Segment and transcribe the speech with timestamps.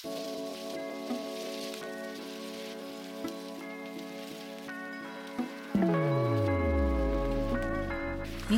[0.00, 0.06] 你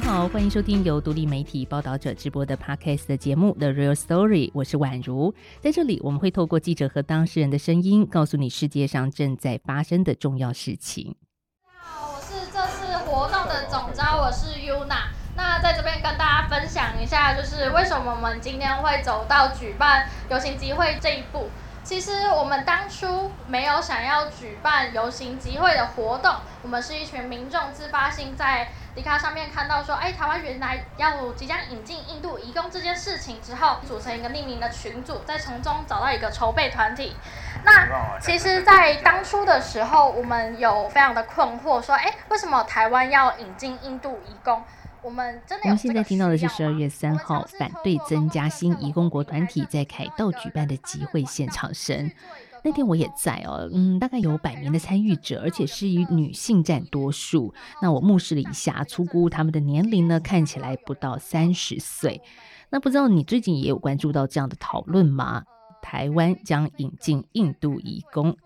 [0.01, 5.35] 好，欢迎收听由独立媒体报道者直播的 Podcast 的节目《The Real Story》，我是宛如。
[5.61, 11.17] 在这里，我们会透过记者和当事人的声音，告诉你世界上正在发生的重要事情。
[11.65, 15.09] 大家好，我是这次活动的总召，我是 Yuna。
[15.35, 21.49] 那在这边跟大家分享一下，就是为什么我们今天会走到举办游行集会这一步。
[21.83, 28.69] 其实我们当初没有想要举办游行集会的活动，我们是一群民众自发性在。
[28.93, 37.17] 迪卡上面看到说，哎，台湾原来要即将引进印度移工这件事情之后，组成一个匿名的群组，在从中找到一个筹备团体。
[37.65, 37.87] 那
[38.19, 44.61] 其实，在当初的时候，我们有非常的困惑，说，哎，为什么台湾要引进印度移工？
[45.03, 45.71] 我们真的有。
[45.71, 52.11] 我们现在听到的是十二月三号反对增加新移工国团体在凯道举办的集会现场声。
[52.63, 57.55] 那天我也在哦，嗯，大概有百名的参与者，而且是以女性占多数。
[57.81, 62.21] 那我目视了一下，粗估他们的年龄呢，看起来不到三十岁。
[62.69, 65.45] 那不知道你最近也有关注到这样的讨论吗？
[65.81, 68.37] 台湾将引进印度移工。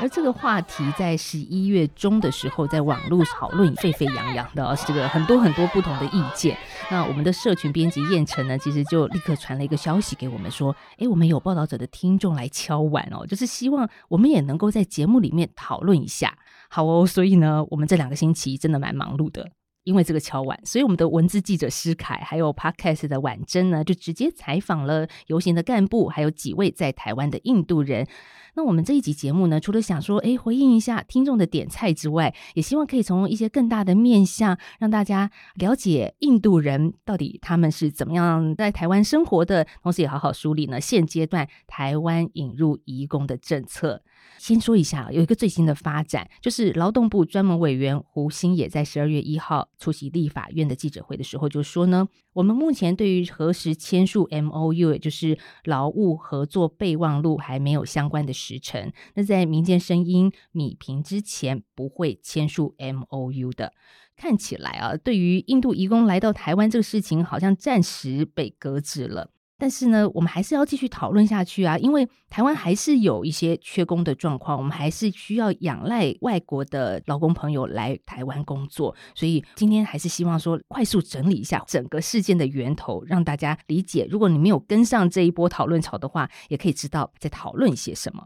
[0.00, 6.56] 而这个话题在十一月中的时候，在网络讨论沸沸扬扬的，哦这个很多很多不同的意见。
[6.90, 16.34] 那我们的社群编辑燕城呢，其实就立刻传了一个消息给我们说，哎，我们有报道者的听众来敲碗哦，就是希望我们也能够在节目里面讨论一下。
[16.70, 19.50] 好哦，所以呢，我们这两个星期真的蛮忙碌的。
[19.84, 28.06] 因为这个敲碗，所以我们的文字记者施凯，还有 Podcast 的婉珍呢，就直接采访了游行的干部，还有几位在台湾的印度人。
[28.54, 44.02] 那我们这一集节目呢，除了想说，哎，回应一下听众的点菜之外，也希望可以从一些更大的面向，让大家了解印度人到底他们是怎么样在台湾生活的，同时也好好梳理呢现阶段台湾引入移工的政策。
[44.40, 58.90] 先说一下，有一个最新的发展，就是劳动部专门委员胡新也在十二月一号出席立法院的记者会的时候就说呢，我们目前对于何时签署 MOU，也就是劳务合作备忘录还没有相关的时程。
[59.12, 63.74] 那在民间声音米平之前，不会签署 MOU 的。
[64.16, 69.30] 看起来啊，对于印度移工来到台湾这个事情，好像暂时被搁置了。
[69.60, 78.96] 但是呢，我们还是要继续讨论下去啊，因为台湾还是有一些缺工的状况，我们还是需要仰赖外国的劳工朋友来台湾工作。
[79.14, 84.08] 所以今天还是希望说，快速整理一下整个事件的源头，让大家理解。
[84.10, 88.24] 如果你没有跟上这一波讨论潮的话，也可以知道在讨论些什么。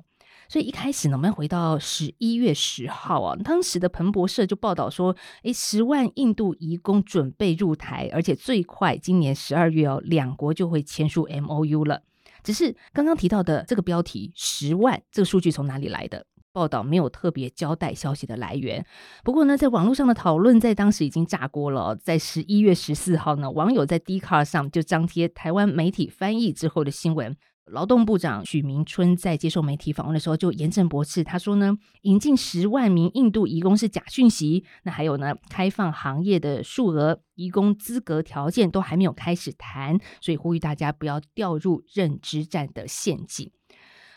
[0.49, 12.03] 所以一开始呢，我们要回到十一月十号啊，当时的彭博社就报道说，诶，十万印度移工准备入台，而且最快今年十二月哦，两国就会签署 MOU 了。
[12.43, 16.27] 只是刚刚提到的这个标题“十万”这个数据从哪里来的？
[16.53, 18.87] 报道没有特别交代消息的来源。
[19.25, 21.97] 不过呢，在网络上的讨论在当时已经炸锅了。
[21.97, 27.35] 在十一月十四号呢，网友在 d c a r 上就张贴台湾媒体翻译之后的新闻。
[27.67, 34.65] 劳动部长许明春在接受媒体访问的时候就严正驳斥，他说呢，引进十万名印度移工是假讯息。
[34.83, 43.51] 那还有呢，开放行业的数额、移工资格条件都还没有开始谈，所以呼吁大家不要掉入认知战的陷阱。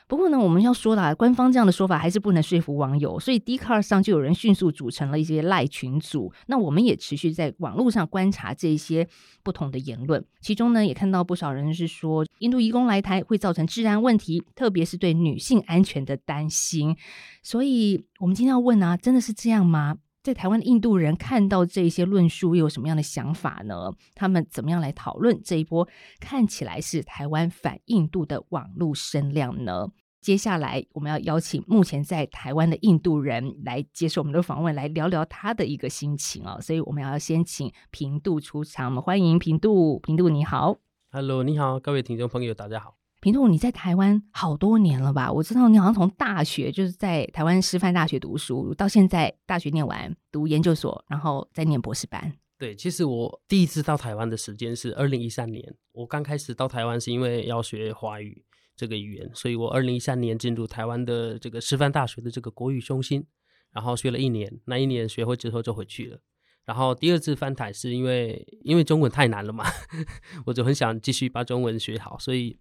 [0.08, 6.32] 不过呢，我们要说的，官方这样的说法还是不能说服网友，所以 d c a r 上就有人迅速组成了一些赖群组。
[6.46, 9.06] 那我们也持续在网络上观察这些
[9.44, 16.96] 不同的言论，其中呢，也看到不少人是说，印度移工来台会造成治安问题，特别是对女性安全的担心。
[17.44, 19.98] 所以，我们今天要问啊，真的是这样吗？
[20.28, 23.94] 在台湾的印度人看到这些论述，又有什么样的想法呢？
[24.14, 25.88] 他们怎么样来讨论这一波
[26.20, 29.88] 看起来是台湾反印度的网络声量呢？
[30.20, 36.60] 接下来我们要邀请目前在台湾的印度人来接受我们的访问，来聊聊他的一个心情啊。
[36.60, 39.98] 所以我们要先请平度出场，我们欢迎平度。
[40.00, 40.76] 平度你好
[41.10, 42.98] ，Hello，你好，各位听众朋友，大家好。
[43.28, 45.30] 平度，你在台湾好多年了吧？
[45.30, 52.34] 我知道你好像从大学就是在台湾师范大学读书，到现在大学念完读研究所，然后再念博士班。
[52.58, 55.76] 对，其实我第一次到台湾的时间是二零一三年。
[55.92, 58.46] 我刚开始到台湾是因为要学华语
[58.78, 63.26] 这个语言，所以我二零一三年进入台湾的这个师范大学的这个国语中心，
[63.74, 64.62] 然后学了一年。
[64.68, 66.20] 那一年学会之后就回去了。
[66.64, 69.66] 然后第二次返台是因为因为中文太难了嘛，
[70.48, 72.58] 我就很想继续把中文学好，所以。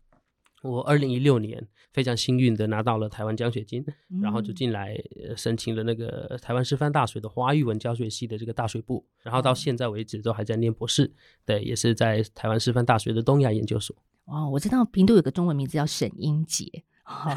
[0.67, 4.97] 我二零一六年非常幸运的拿到了台湾奖学金，嗯、然后就进来
[5.37, 11.13] 申请了那个台湾师范大学的华语文教学系的这个大学部，然后到现在为止都还在念博士，
[11.45, 13.95] 对，也是在台湾师范大学的东亚研究所。
[14.25, 16.65] 哦，我知道平都有个中文名字叫沈英杰，
[17.05, 17.37] 哦、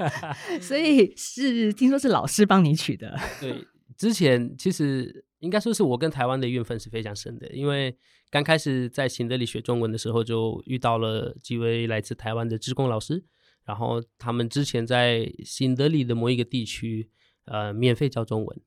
[0.60, 3.18] 所以是听说是老师帮你取的。
[3.40, 7.96] 对，之前其实应该说是我跟台湾的缘分是非常深的，因为。
[8.28, 13.24] 刚开始在新德里学中文的时候，就遇到了几位来自台湾的职工老师，
[13.64, 17.08] 然后他们之前在新德里的某一个地区，
[17.44, 18.60] 呃，免费教中文。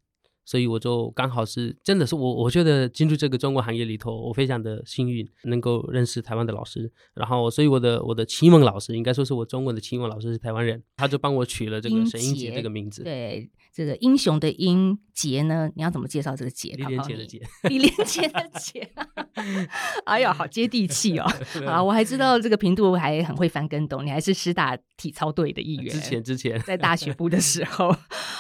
[0.46, 6.92] 所以我就刚好是，真的是我，我觉得进入这个中国行业里头，我非常的幸运，能够认识台湾的老师。
[7.14, 13.04] 然后，所以我的我的启蒙老师，应该说是我中文的启蒙老师是台湾人，他就帮我取了这个沈英杰这个名字。
[13.04, 16.74] 对，这个英雄的英杰呢，你要怎么介绍这个杰？
[16.76, 18.92] 李连杰的杰， 李连杰的杰。
[20.06, 21.26] 哎呀，好接地气哦！
[21.66, 25.94] 啊，我还知道这个平度还很会翻跟斗，你还是师大体操队的一员。
[25.94, 27.96] 之前之前在大学部的时候，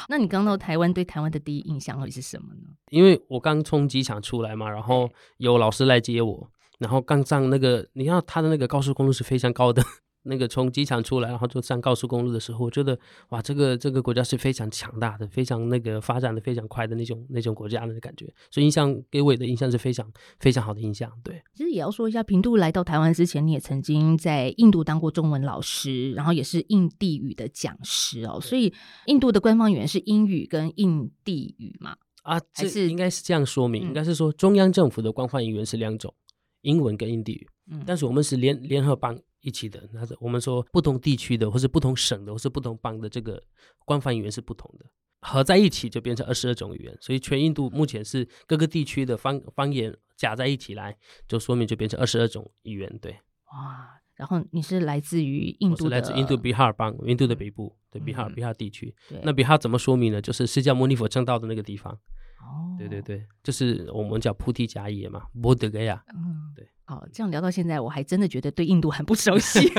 [0.09, 1.99] 那你刚到台湾，对台湾的第一印象？
[1.99, 2.69] 会是什么呢？
[2.89, 9.81] 因为我刚从机场出来嘛，然后有老师来接我，然后刚上那个，你看他的那个高速公路是非常高的，
[10.29, 12.97] 那个从机场出来，然后就上高速公路的时候，我觉得
[13.29, 20.09] 哇，这个这个国家是非常强大的，非常那个发展的非常快的那种那种国家的感觉，所以印象给我的印象是非常
[20.39, 21.11] 非常好的印象。
[21.23, 28.71] 对，其实也要说一下，平度来到台湾之前，你也曾经在印度当过中文老师，然后也是印地语的讲师哦，所以
[29.07, 31.95] 印度的官方语言是英语跟印地语嘛？
[32.21, 36.13] 啊，这是应该是这样说明，应该是说中央政府的官方语言是两种，
[36.61, 37.47] 英文跟印地语。
[37.71, 43.41] 嗯，但是我们是联联合邦一起的，那是我们说不同地区的，或是不同省的，或是不同邦的这个
[43.85, 44.85] 官方语言是不同的，
[45.21, 46.97] 合在一起就变成二十二种语言。
[46.99, 50.97] 所以全印度目前是各个地区的方方言加在一起来，
[51.27, 52.99] 就说明就变成二十二种语言。
[52.99, 53.19] 对，
[53.53, 53.95] 哇。
[54.15, 58.93] 然后你是来自于印度的，来自印度比哈尔邦，印度的北部，对，比哈尔比哈地区。
[59.23, 60.21] 那比哈怎么说明呢？
[60.21, 61.93] 就是释迦牟尼佛正道的那个地方。
[61.93, 66.03] 哦，对对对，就是我们叫菩提迦耶嘛，波德格亚。
[66.13, 66.67] 嗯，对。
[66.89, 69.69] 哦，这样聊到现在，我还真的觉得对印度很不熟悉。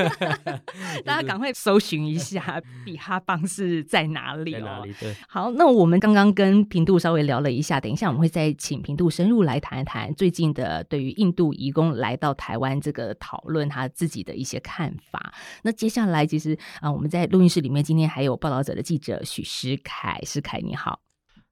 [1.03, 4.59] 大家赶快搜寻一下比哈邦是在哪里哦。
[4.59, 4.93] 在哪里？
[4.97, 5.13] 对。
[5.27, 15.33] 好，那我们刚刚跟平度稍微聊了一下，等一下我们会再请平度深入来谈一谈最近的对于印度移工来到台湾这个讨论他自己的一些看法。
[15.63, 21.01] 那接下来其实啊，我们在录音室里面今天还有报道者的记者许诗凯，诗凯你好。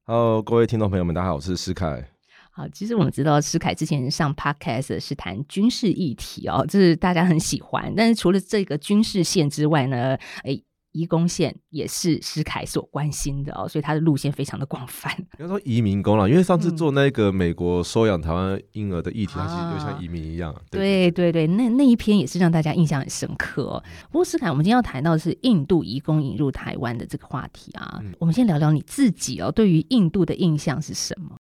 [0.05, 2.18] Hello，各位听众朋友们，大家好，我是诗恺。
[2.59, 7.93] 好，其实我们知道施凯之前上 Podcast 是谈军事议题哦，这是大家很喜欢。
[7.95, 10.61] 但是除了这个军事线之外呢，诶
[10.91, 15.09] 移工线也是施凯所关心的哦，所以他的路线非常的广泛。
[15.17, 20.51] 应该说移民工了，因为上次做那个美国收养台湾婴儿的议题，它其实就像移民一样。
[20.51, 23.81] 啊、对对对，那那一篇也是让大家印象很深刻哦。
[24.11, 28.01] 不过施凯，我们今天要谈到的是印度移工引入台湾的这个话题啊。
[28.03, 31.37] 嗯、我们先聊聊你自己哦，对于印度的印象是什么？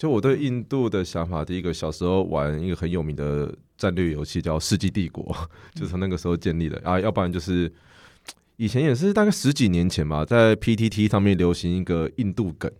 [0.00, 5.22] 就我对印度的想法，第一个小时候玩一个很有名的战略游戏叫《世纪帝国》，
[5.78, 7.70] 就是从那个时候建立的啊，要不然就是。
[8.56, 12.70] 以前也是大概十几年前吧，在 PTT 上面流行一个印度梗，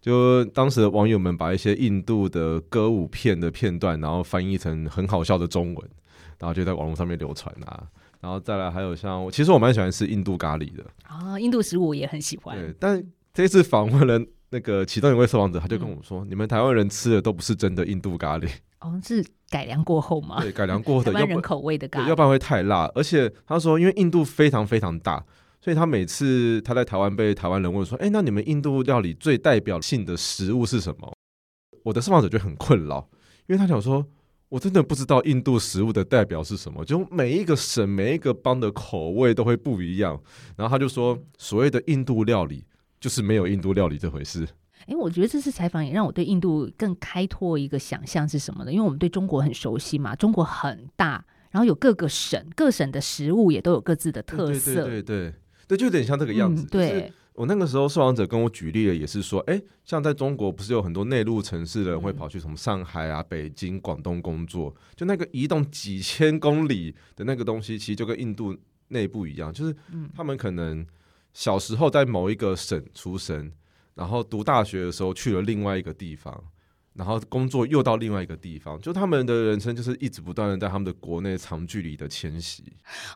[0.00, 5.90] 就当时的网友们把一些印度的歌舞片的片段，然后翻译成很好笑的中文，
[6.38, 7.86] 然后就在网络上面流传啊。
[8.20, 12.56] 然后再来还有像，其实我蛮喜欢吃印度咖喱的啊，印度食物我也很喜欢。
[12.56, 13.02] 对，但
[13.34, 14.18] 这次访问了
[14.50, 18.48] 那个其中一位受访者，他就跟我说：“嗯、你们台湾人吃的都不是真的印度咖喱。”
[18.80, 20.40] 哦，是改良过后吗？
[20.40, 22.90] 对，改良过后的， 台湾人口味的咖喱，要不然会太辣。
[22.94, 25.24] 而且他说，因为印度非常非常大，
[25.60, 31.12] 所以他每次他在台湾被台湾人问说：“哎，那你们印度料理最代表性的食物是什么？”
[31.84, 33.08] 我的受访者就很困扰，
[33.46, 34.06] 因为他想说
[34.48, 40.20] ：“我真的不知道印度食物的代表是什么，就每一个省、每一个邦的口味都会不一样。”
[40.56, 42.64] 然后他就说：“所谓的印度料理，
[43.00, 44.46] 就是没有印度料理这回事。”
[44.86, 48.72] 哎，我觉得这次采访也让我对印度更开拓一个想象是什么呢？
[48.72, 54.74] 因为我们对中国很熟悉嘛，中国很大，然后有各个省，各省的食物也都有各自的特色。
[54.74, 55.34] 对对对对，
[55.66, 56.64] 对，就有点像这个样子。
[56.64, 68.56] 嗯、对，我那个时候受访者跟我举例的也是说，哎，像在中国不是有很多内陆城市的人会跑去什么上海啊、北京、广东工作，就那个移动几千公里的那个东西，其实就跟印度
[68.88, 69.76] 内部一样，就是
[70.14, 70.86] 他们可能
[71.38, 73.52] 小时候在某一个省出生。
[73.94, 76.44] 然后读大学的时候去了另外一个地方，
[76.98, 82.64] 然后工作又到另外一个地方，就他们的人生就是一直不断的在他们的国内长距离的迁徙。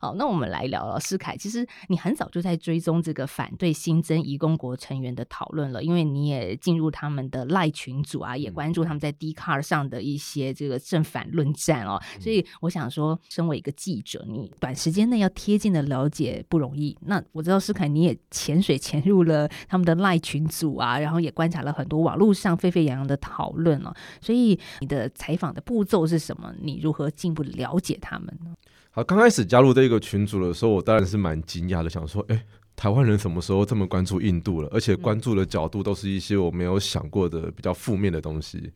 [0.00, 1.36] 好，那我们来聊聊诗凯。
[1.36, 12.00] 其实你很早就在追踪这个反对新增移工国成员的讨论了，因为你也进入他们的赖群组啊，也关注他们在 Dcard 上的一些这个正反论战哦。
[12.14, 16.96] 嗯、所以我想说，身为一个记者，你短时间内要贴近的了解不容易。
[17.00, 23.71] 那我知道诗凯你也潜水潜入了他们的赖群组啊，然后也观察了很多网络上沸沸扬扬的讨论。
[24.20, 26.52] 所以你的采访的步骤是什么？
[26.60, 28.54] 你如何进一步了解他们呢？
[28.90, 32.44] 好，刚开始加入这个群组的时候，我当然是蛮惊讶的，想说，哎，
[32.76, 34.68] 台湾人什么时候这么关注印度了？
[34.72, 38.72] 而且关注的角度都是一些我没有想过的比较负面的东西。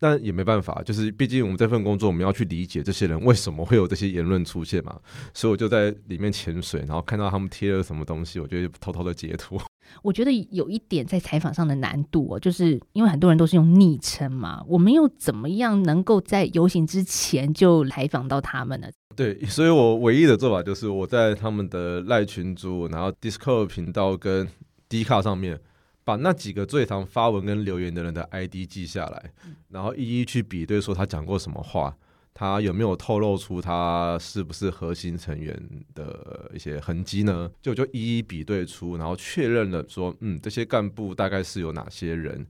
[0.00, 4.96] 但也没办法，就是毕竟我们这份工作，我们要去理解这些人为什么会有这些言论出现嘛。
[5.34, 9.60] 所以我就在里面潜水，然后看到他们贴了什么东西，我就偷偷的截图。
[10.02, 18.88] 我觉得有一点在采访上的难度哦，就是因为很多人都是用昵称嘛，我们又怎么样能够在游行之前就采访到他们呢？
[19.16, 24.48] 对，所以我唯一的做法就是我在他们的赖群组，然后 Discord 频道跟
[24.88, 25.58] Dcard 上面，
[26.04, 29.32] 把那几个最常发文跟留言的人的 ID 记下来，
[29.70, 31.96] 然后一一去比对，说他讲过什么话。
[32.40, 35.60] 他有没有透露出他是不是核心成员
[35.92, 37.50] 的一些痕迹呢？
[37.60, 42.46] 就就一一比对出，然后确认了说，嗯，这些干部大概是有哪些人，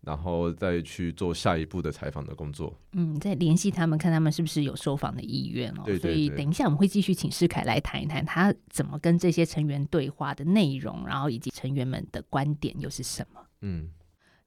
[0.00, 2.76] 然后再去做下一步的采访的工作。
[2.94, 5.82] 嗯，再联系他们，看他们是不是有受访的意愿哦。
[5.84, 6.00] 对对对。
[6.00, 13.40] 所以等一下我们会继续请世凯来谈一谈他怎么跟这些成员对话的内容，然后以及成员们的观点又是什么。
[13.60, 13.88] 嗯。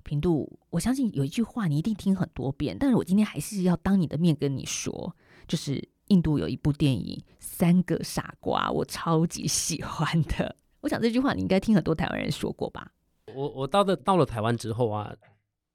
[0.03, 5.15] 平度，我相信有一句话你一定听很多遍，但是我今天还是要当你的面跟你说，
[5.47, 10.55] 就是印度有一部电影《三个傻瓜》，我超级喜欢的。
[10.81, 12.91] 我想这句话你应该听很多台湾人说过吧？
[13.33, 15.13] 我我到的到了台湾之后啊，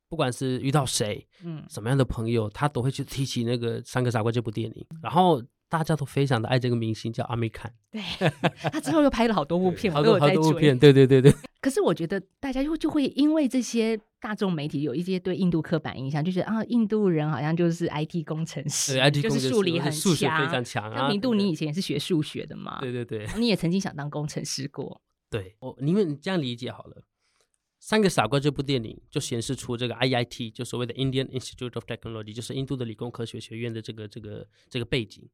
[0.08, 5.42] 不管是遇到谁，嗯，什么样的朋友，他都会去提起那个《三个傻瓜》这部电影，然后。
[5.68, 7.68] 大家都非常的爱这个明星，叫阿米坎。
[7.90, 8.00] 对，
[8.70, 10.78] 他之后又拍了好多部片，好多好多部片。
[10.78, 11.34] 对对对对。
[11.60, 20.90] 可是我觉得大家就就会因为这些大众媒体有一些对印度刻板印象，就觉得啊，印度人好像就是 IT 工程师，对，IT 就是数理很强，数学非常强。
[20.90, 22.80] 那明度，你以前也是学数学的嘛？
[22.80, 23.26] 对对对。
[23.38, 25.02] 你也曾经想当工程师过。
[25.30, 27.04] 对，我你们这样理解好了。
[27.78, 35.28] 三个傻瓜这部电影就显示出这个 IIT，就所谓的 Indian Institute of Technology，就是印度的理工科学学院的这个这个这个背景。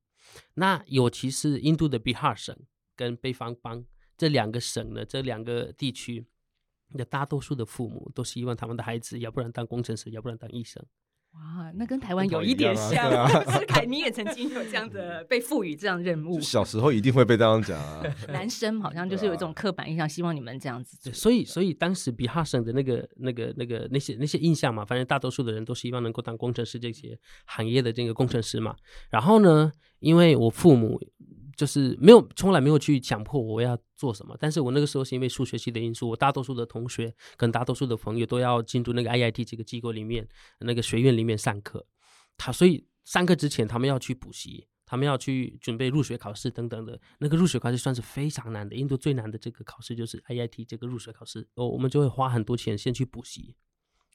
[0.54, 2.54] 那尤其是印度的比哈省
[2.96, 3.84] 跟北方邦
[4.18, 6.26] 这两个省呢，这两个地区
[6.98, 10.84] 的大多数的父母都希望他们的孩子，要不然当工程师，要不然当医生。
[11.32, 13.10] 哇，那跟台湾有一点像。
[13.50, 16.38] 诗凯，你也曾经有这样的被赋予这样任务。
[16.38, 18.02] 小时候一定会被这样讲啊。
[18.28, 21.10] 男生好像就是有一种刻板印象，希望你们这样子。
[21.10, 28.76] 所以，所以当时比哈省的那个、那个、那个那些那些印象嘛，反正大多数的人都希望能够当工程师这些行业的这个工程师嘛。
[29.08, 31.00] 然后呢，因为我父母。
[31.62, 34.36] 就是没有，从来没有去强迫我要做什么。
[34.40, 40.26] 但是我那个时候是因为数学系的因素，我大多数的同学跟大多数的朋友都要进入那个 IIT 这个机构里面，
[40.58, 41.86] 那个学院里面上课。
[42.36, 47.00] 他所以上课之前，他们要去补习，他们要去准备入学考试等等的。
[47.20, 51.46] 那个入学考试算是非常难的，印度最难的这个考试就是 IIT 这个入学考试。
[51.54, 53.54] 哦，我们就会花很多钱先去补习。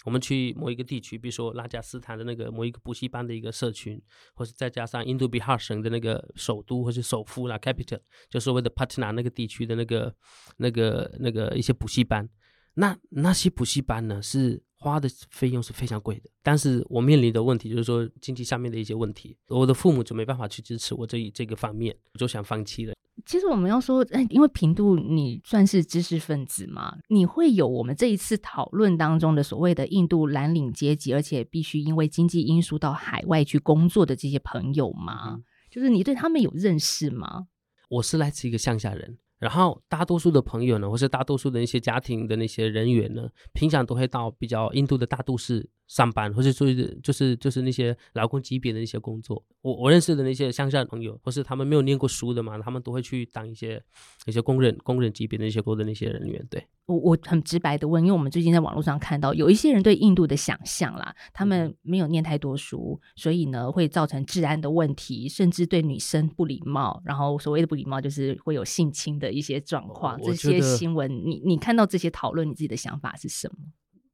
[0.06, 4.02] 我们去某一个地区，比如说拉贾斯坦的那个某一个补习班的一个社群，
[4.34, 8.00] 或是再加上印度比哈省的那个首都或是首府啦，capital，
[8.30, 10.16] 就所谓的 Patna 那个地区的那个、
[10.58, 12.30] 那个、那个一些补习班，
[12.76, 14.64] 那那些补习班呢是。
[14.80, 22.94] 花的费用是非常贵的，但是我面临的问题就是说经济上面的一些问题，我的父母就没办法去支持我这一这个方面，我就想放弃了。
[23.26, 35.34] 其实我们要说，哎，因为平度你算是知识分子嘛，你会有我们这一次讨论当中的所谓的印度蓝领阶级，而且必须因为经济因素到海外去工作的这些朋友吗？
[35.34, 37.48] 嗯、就是你对他们有认识吗？
[37.90, 39.18] 我是来自一个乡下人。
[39.40, 46.68] 然后大多数的朋友呢，或是大多数的一些家庭的那些人员呢，平常都会到比较印度的大都市上班，或是做
[47.02, 49.44] 就是就是那些劳工级别的那些工作。
[49.62, 53.82] 我我认识的那些乡下的朋友，或是他们没有念过书的嘛，他们都会去当一些
[54.26, 56.46] 一些工人工人级别的那些工的那些人员。
[56.50, 67.02] 对，我我很直白的问，因为我们最近在网络上看到有一些人对印度的想象啦，他们没有念太多书，所以呢会造成治安的问题，甚至对女生不礼貌。
[67.06, 70.22] 然后所谓的不礼貌，就是会有性侵的一些状况。
[70.22, 73.56] 这些新闻，你你看到这些讨论，你自己的想法是什么？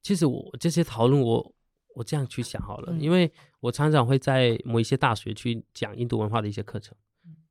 [0.04, 1.54] 其实我这些讨论我。
[1.94, 6.96] 我这样去想好了，因为我常常会在某一些大学去讲印度文化的一些课程，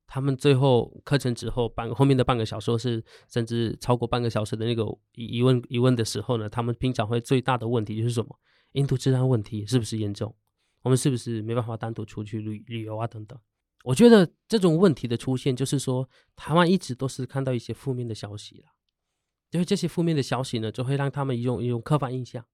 [0.06, 8.38] 他们最后课程之后半后面的半个小时是甚至超过半个小时的那个疑问疑问的时候呢，他们平常会最大的问题就是什么？
[8.72, 10.34] 印度治安问题是不是严重？
[10.82, 13.06] 我们是不是没办法单独出去旅旅游啊？
[13.06, 13.38] 等等。
[13.84, 18.66] 我觉得这种问题的出现，就是说台湾一直都是看到一些负面的消息了，
[19.50, 22.44] 就是这些负面的消息呢，就会让他们一种一种刻板印象，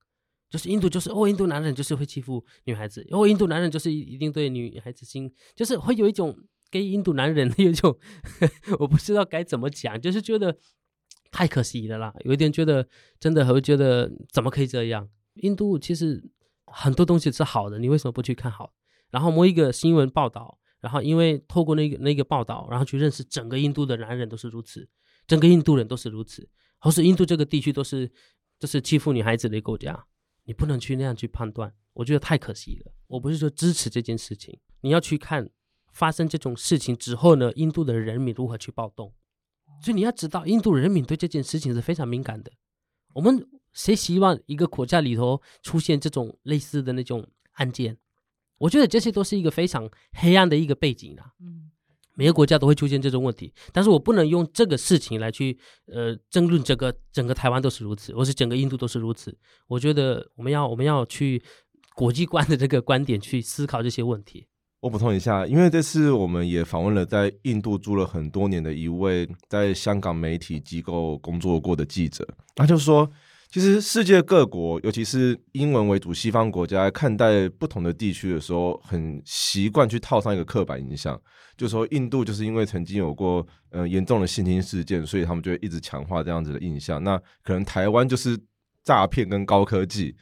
[0.50, 6.36] 就是印度就是哦，印度男人就是会欺负女孩子，哦，印度男人就是一定对女孩子心，就是会有一种
[6.70, 7.96] 给印度男人的一种，
[8.78, 10.56] 我不知道该怎么讲，就是觉得
[11.30, 12.88] 太可惜了啦，有一点觉得
[13.20, 15.08] 真的会觉得怎么可以这样？
[15.34, 16.30] 印度其实
[16.66, 18.72] 很多东西是好的，你为什么不去看好？
[19.10, 20.58] 然后某一个新闻报道。
[20.80, 24.88] 然后，因为透过那个那个报道，然后去认识整个印度的男人都是如此，
[25.26, 28.08] 整个印度人都是如此，或是印度这个地区都是
[28.60, 30.06] 就是欺负女孩子的一个国家，
[30.48, 32.92] 你不能去那样去判断，我觉得太可惜了。
[33.06, 35.50] 我不是说支持这件事情，你要去看
[35.92, 39.12] 发生这种事情之后呢，印度的人民如何去暴动，
[39.82, 42.50] 所以你要知道，印度人民对这件事情是非常敏感的。
[43.12, 47.98] 我们谁希望一个国家里头出现这种类似的那种案件？
[48.56, 51.34] 我觉得这些都是一个非常黑暗的一个背景啊。
[51.40, 51.70] 嗯，
[52.18, 55.56] 每个国家都会出现这种问题，但是我不能用这个事情来去
[55.86, 59.32] 呃争论这个整个台湾都是如此，或是整个印度都是如此。
[59.68, 61.40] 我觉得我们要我们要去
[61.94, 64.48] 国际观的这个观点去思考这些问题。
[64.80, 73.08] 我补充一下，因为这次我们也访问了在印度住了很多年的一位在香港媒体机构工作过的记者，他就说。
[73.50, 81.18] 其实世界各国，尤其是英文为主西方国家，看待不同的地区的时候，很习惯去套上一个刻板印象，
[81.56, 87.02] 就说印度就是因为曾经有过呃严重的性侵事件，所以他们就会一直强化这样子的印象。
[87.02, 88.38] 那可能台湾就是
[88.84, 90.14] 诈骗跟高科技，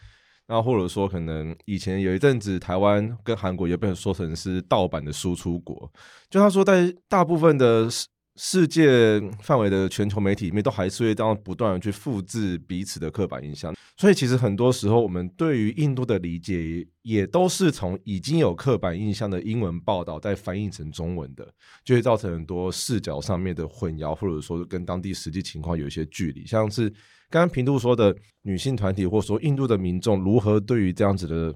[0.47, 5.91] 那或者说可能以前有一阵子台湾跟韩国也被说成是盗版的输出国。
[6.31, 7.89] 就他说，在大部分的。
[8.37, 21.51] 世界范围的全球媒体里面，都还是会这样不断的去复制彼此的刻板印象，所以其实很多时候，我们对于印度的理解，也都是从已经有刻板印象的英文报道再翻译成中文的，
[21.83, 26.45] 就会造成很多视角上面的混淆，或者说跟当地实际情况有一些距离。
[26.45, 26.91] 像是
[27.31, 31.55] 刚刚平度说的女性团体，或者说印度的民众如何对于这样子的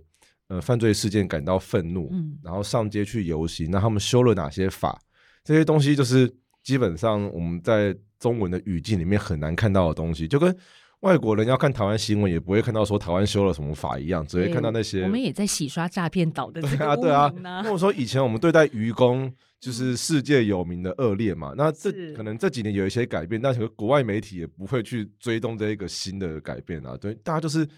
[0.48, 2.10] 呃犯罪事件感到愤怒，
[2.42, 4.98] 然后上街去游行，那他们修了哪些法？
[5.44, 6.34] 这些东西就是。
[6.70, 10.56] 基本上我们在中文的语境里面很难看到的东西，就跟
[11.00, 15.02] 外国人要看台湾新闻也不会看到说台湾修了什么法一样，只会看到那些。
[15.02, 17.62] 我们也在洗刷诈骗岛的这个对 啊，对啊。
[17.64, 26.96] 或者说以前我们对待愚公就是世界有名的恶劣嘛，那这可能这几年有一些改变，但是国外媒体也不会去追踪这一个新的改变啊。
[26.96, 27.68] 对，大家就是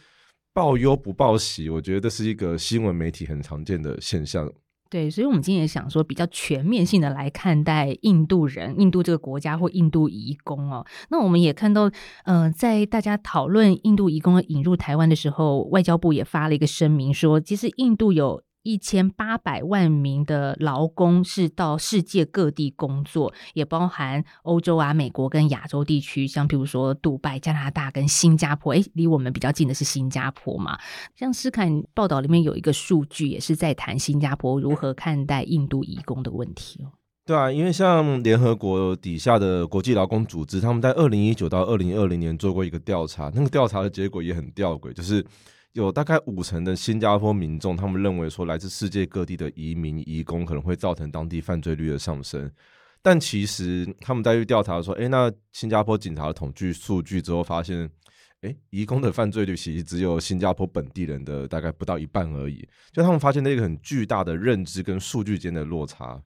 [0.53, 4.53] 报忧不报喜，我觉得这是一个新闻媒体很常见的现象。
[4.93, 10.85] 对，所以，我们今天也想说，比较全面性的来看待印度人、印度这个国家或印度移工哦。
[11.09, 11.91] 那我们也看到，
[12.25, 18.43] 嗯、在大家讨论印度移工引入台湾的时候，外交部也发了一个声明说，其实印度有。
[18.63, 28.73] 一千八百万名的劳工是到世界各地工作，也包含欧洲啊、美国跟亚洲地区，像比如说杜拜、加拿大跟新加坡。
[28.73, 30.79] 诶，离我们比较近的是新加坡嘛。
[31.17, 36.93] 像斯凯报道里面有一个数据，也是在谈新加坡如何看待印度移工的问题哦。
[37.25, 45.25] 对啊，因为像联合国底下的国际劳工组织，他们在二零一九到二零二零年做过一个调查，那个调查的结果也很吊诡，就是。
[45.73, 52.51] 有大概五成的新加坡民众，他们认为说，来自世界各地的移民移工可能会造成当地犯罪率的上升，
[53.01, 57.89] 但其实他们在去调查说，诶，那新加坡警察的统计数据之后发现，
[58.43, 66.23] 诶，移工的犯罪率其实只有新加坡本地人的大概不到一半而已，就他们发现那个很巨大的认知跟数据间的落差。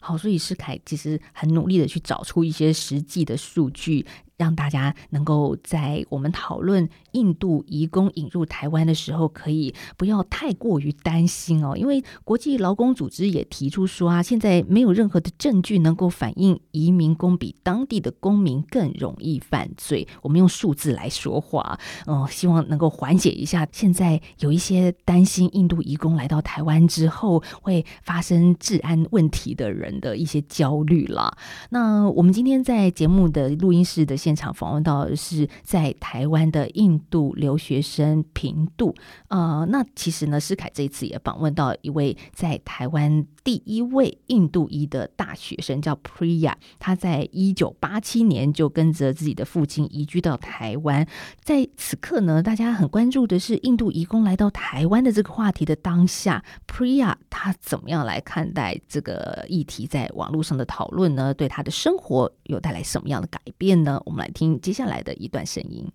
[0.00, 4.06] 好，所以诗凯其实很努力的去找出一些实际的数据。
[4.38, 20.06] 让大家能够在我们讨论印度移工引入台湾的时候，可以不要太过于担心哦，因为国际劳工组织也提出说啊，现在没有任何的证据能够反映移民工比当地的公民更容易犯罪。
[20.22, 31.36] 我们用数字来说话，嗯，希望能够缓解一下现在有一些担心印度移工来到台湾之后会发生治安问题的人的一些焦虑了。
[31.70, 34.16] 那我们今天在节目的录音室的。
[34.28, 38.94] 现场访问到的是在台湾的印度留学生平度，
[39.28, 51.08] 呃，那其实呢，诗凯这一次也访问到一位在台湾第一位印度裔的大学生，叫 Priya，他在一九八七年就跟着自己的父亲移居到台湾。
[51.42, 61.32] 在此刻呢，大家很关注的是印度移工来到台湾的这个话题的当下，Priya 他怎么样来看待这个议题在网络上的讨论呢？
[61.32, 63.98] 对他的生活有带来什么样的改变呢？
[64.04, 65.90] 我们来听接下来的一段声音。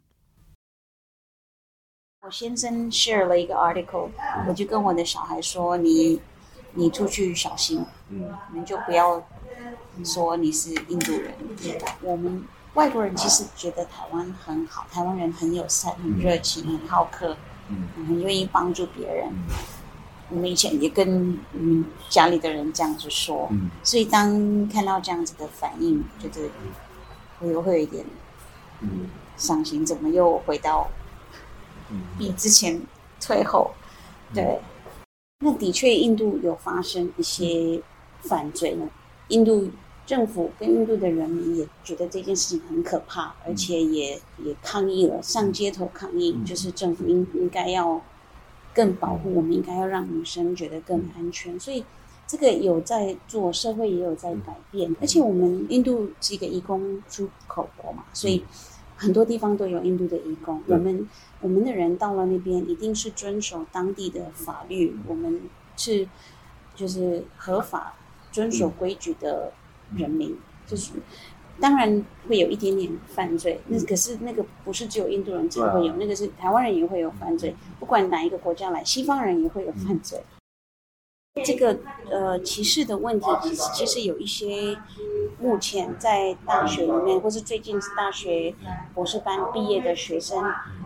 [2.21, 4.09] 我先生 share 了一个 article，
[4.47, 6.21] 我就跟我的小孩说：“你
[6.73, 9.21] 你出去小心，嗯，你就不要
[10.05, 11.33] 说你是印度人。
[12.01, 12.41] 我们
[12.75, 17.35] 外国人其实觉得台湾很好，台湾人很友善、很热情、很好客，
[17.67, 19.29] 嗯，很愿意帮助别人。
[20.29, 26.49] 我们以前也跟嗯家里的人这样子说，嗯，所以当看到这样子的反应，觉得
[27.43, 28.05] 我又会有一点
[28.81, 29.07] 嗯。
[29.35, 30.87] 伤心，怎么又回到？”
[32.19, 32.79] 比之前
[33.19, 33.71] 退后，
[34.31, 34.59] 对，
[35.39, 37.81] 那的确印度有发生一些
[38.21, 38.87] 犯罪呢。
[39.29, 39.71] 印度
[40.05, 47.99] 政府跟印度的人民也觉得这件事情很可怕，而且也也抗议了，上街头抗议，就是政府应应该要
[48.71, 51.59] 更保护我们，应该要让女生觉得更安全。
[51.59, 51.83] 所以
[52.33, 58.43] 这个有在做，社会也有在改变，而且我们印度是一个移工出口国嘛，所以。
[58.95, 61.09] 很多地方都有印度的移工，我们
[61.41, 65.41] 我们的人到了那边一定是遵守当地的法律，我们
[65.75, 66.07] 是
[66.73, 67.95] 就是合法
[68.31, 69.51] 遵守规矩的
[69.97, 70.93] 人民，就是
[71.59, 80.23] 当然会有一点点犯罪，那可是那个不是只有印度人才会有，那个是台湾人也会有犯罪，不管哪一个国家来，西方人也会有犯罪。
[81.43, 81.77] 这个
[82.11, 84.77] 呃歧视的问题，其实其实有一些。
[85.39, 88.55] 目前在大学里面，或是最近大学
[88.93, 90.41] 博士班毕业的学生，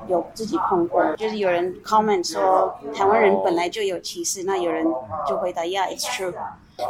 [0.07, 4.83] 有自己碰过，就是有人 comment 说台湾人本来就有歧视，那有人
[5.27, 6.33] 就回答 Yeah, it's true。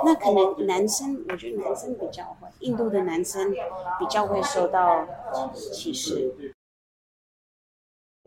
[0.06, 5.06] 那可能男生，我觉得男生比较会，印度的男生比较会受到
[5.74, 6.34] 歧视。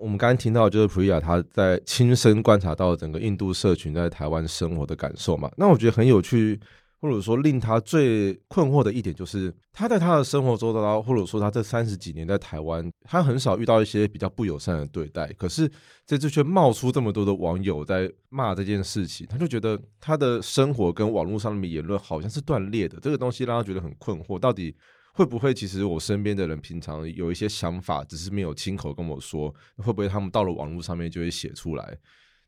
[0.01, 6.59] 我们刚刚听到就是普利亚他在亲身观察到整个印度社群在台湾生活的感受嘛，那我觉得很有趣。
[7.03, 15.27] 或者说令他最困惑的一点就是，他在他的生活中，到或者说他这三十几年在台湾，他很少遇到一些比较不友善的对待。
[15.39, 15.67] 可是
[16.07, 22.99] 这次却冒出这么多的网友在骂这件事情，他就觉得他的生活跟网络上面言论好像是断裂的。
[23.01, 24.77] 这个东西让他觉得很困惑，到底
[25.13, 31.99] 会不会其实我身边的人平常有一些想法，只是没有亲口跟我说，会不会他们到了网络上面就会写出来？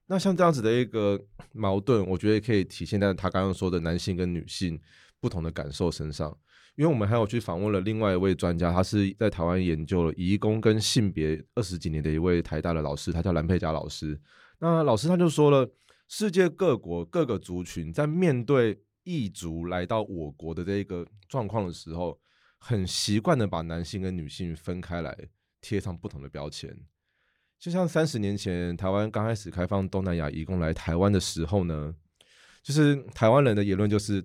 [0.07, 1.18] 那像这样子的一个
[1.53, 4.79] 矛盾，我觉得可以体现在他刚刚说的男性跟女性
[5.20, 6.37] 不同的感受身上。
[6.75, 14.18] 因为我们还有去访问了另外一位专家，他是在台湾研究了移工跟性别二十几年的一位台大的老师，他叫蓝佩嘉老师。
[14.59, 15.70] 那老师他就说了，
[16.09, 22.18] 世界各国各个族群在面对异族来到我国的这一个状况的时候，
[22.64, 25.16] 很习惯的把男性跟女性分开来，
[25.61, 26.72] 贴上不同的标签。
[27.59, 31.92] 就像三十年前台湾刚开始开放东南亚移工来台湾的时候呢，
[32.62, 34.25] 就是台湾人的言论就是，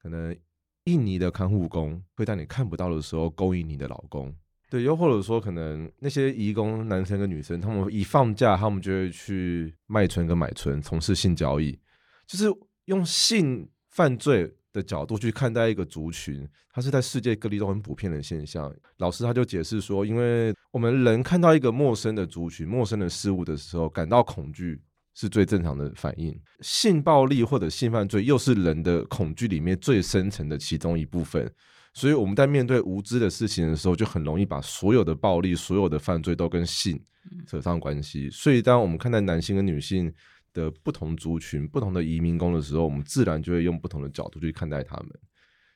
[0.00, 0.36] 可能
[0.84, 4.32] 印尼的看护工会在你看不到的时候勾引你的老公，
[4.70, 11.76] 对，又或者说可能那些移工男生跟女生，他们一放假，他们就会去卖春跟买春，从事性交易，
[12.24, 12.46] 就是
[12.84, 18.70] 用性犯罪的角度去看待一个族群，它是在世界各地都很普遍的现象。
[18.98, 24.82] 老师他就解释说，因为我们人看到一个陌生的族群、陌生的事物的时候，感到恐惧
[25.14, 26.36] 是最正常的反应。
[26.60, 31.50] 性暴力或者性犯罪又是人的恐惧里面最深层的其中一部分。
[31.92, 37.00] 所以我们在面对无知的事情的时候，就很容易把所有的暴力、所有的犯罪都跟性
[37.46, 38.28] 扯上关系。
[38.28, 40.12] 所以当我们看待男性跟女性，
[40.54, 45.10] 的不同族群、不同的移民工的时候，我们自然就会用不同的角度去看待他们。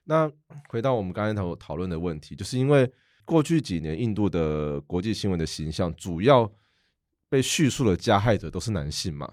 [0.05, 0.33] 那
[0.71, 2.91] 回到我们刚才讨讨论的问题，就是因为
[3.27, 6.51] 过去几年印度的国际新闻的形象，主要
[7.29, 9.31] 被叙述的加害者都是男性嘛，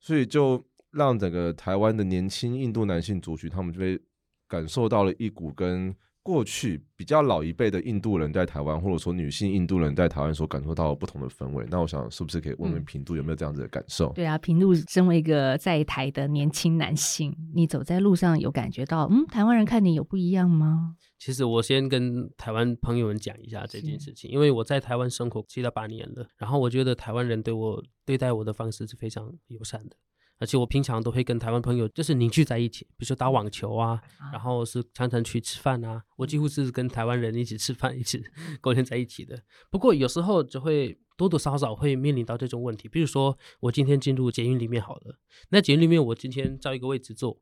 [0.00, 4.00] 所以就让整个台湾的年轻印度男性族群，他们就被
[4.48, 5.94] 感受到了一股跟。
[6.24, 14.10] 过去比较老一辈的印度人在台湾，或者说女性印度人在台湾所感受到不同的氛围，那我想是不是可以问问平度有没有这样子的感受？
[14.14, 20.96] 对啊，平度身为一个在台的年轻男性，你走在路上有感觉到，嗯，台湾人看你有不一样吗？
[21.18, 29.96] 其实我先跟台湾朋友们讲一下这件事情，因为我在台湾生活七到八年了，然后我觉得台湾人对我对待我的方式是非常友善的。
[30.38, 34.00] 而且我平常都会跟台湾朋友就是凝聚在一起，比如说打网球啊，
[34.32, 36.02] 然后是常常去吃饭啊。
[36.16, 38.22] 我几乎是跟台湾人一起吃饭，一起
[38.60, 39.40] 沟通在一起的。
[39.70, 45.18] 不过有时候就会多多少少会面临到这种问题，比如说我今天进入捷运里面好了，
[45.50, 47.40] 那捷运里面我今天找一个位置坐，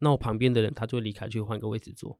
[0.00, 2.18] 那我旁边的人他就会离开去换个位置坐，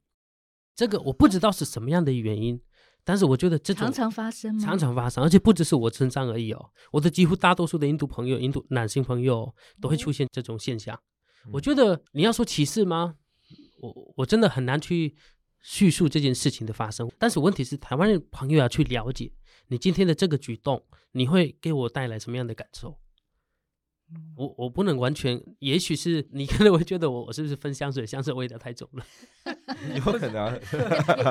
[0.73, 2.61] 这个我不知道是什么样的原因。
[3.05, 4.61] 但是我觉得这种常常发生吗？
[4.63, 6.69] 常常发生，而且不只是我身上而已哦。
[6.91, 10.97] 我的几乎大多数的印度朋友、印度男性朋友都会出现这种现象。
[11.45, 13.15] 嗯、我觉得你要说歧视吗？
[13.81, 15.15] 我我真的很难去
[15.61, 17.11] 叙述这件事情的发生。
[17.19, 19.31] 但是问题是，台湾的朋友要去了解
[19.67, 22.97] 你今天的这个举动，你会给我带来什么样的感受？
[24.35, 29.05] 我我不能完全，也许是你可能会觉得我我是不是分香水，香水味道太重了，
[29.95, 30.55] 有可能、啊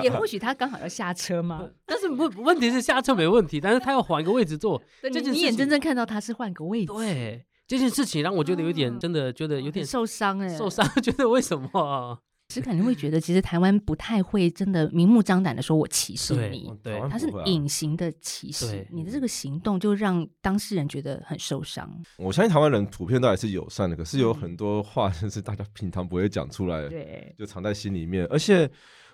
[0.02, 1.68] 也，也或许他刚好要下车吗？
[1.84, 12.18] 但是问问题是下车没问题，但是他要换个位置坐， 这件你眼睁睁看到他是换个位置，对这件事情让我觉得有点、啊、真的觉得有点受伤哎，受伤， 觉得为什么、啊？
[12.52, 18.86] 是肯定会觉得，其实台湾不太会真的明目张胆的说“我歧视你”，对，它是隐形的歧视。
[18.90, 21.90] 你的这个行动就让当事人觉得很受伤。
[22.18, 28.26] 我相信台湾人普遍都还是友善的，可是有很多话就是 大家平常不会讲出来，对，就藏在心里面。
[28.26, 28.70] 而且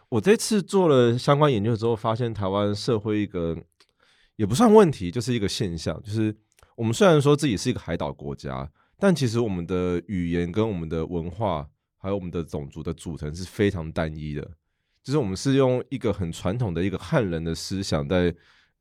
[0.09, 3.57] 我这次做了相关研究之后，发现台湾社会一个
[4.37, 6.35] 也不算问题，就是一个现象，就是
[6.77, 11.69] 我们虽然说自己是一个海岛国家，但其实我们的语言跟我们的文化。
[12.09, 14.41] 还有我们的种族的组成是非常单一的，
[15.03, 18.35] 就是我们是用一个很传统的一个汉人的思想在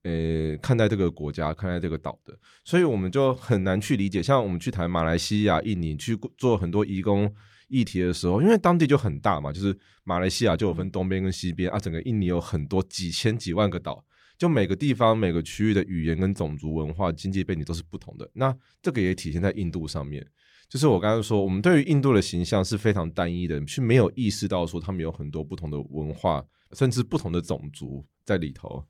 [0.03, 4.23] 呃看待这个国家、看待这个岛的，所以我们就很难去理解。
[4.23, 7.29] 像我们去谈马来西亚、印尼去做很多移工
[7.67, 14.01] 议题的时候，因为当地就很大嘛，就是马来西亚就有分东边跟西边啊，整个印尼有很多几千几万个岛，
[14.37, 18.29] 就每个地方每个区域的语言跟种族文化、经济背景都是不同的。
[18.31, 20.25] 那这个也体现在印度上面。
[20.69, 28.83] 就是我刚刚说，我们对于印度的形象是非常单一的，是没有意识到说他们有很多不同的文化，甚至不同的种族在里头。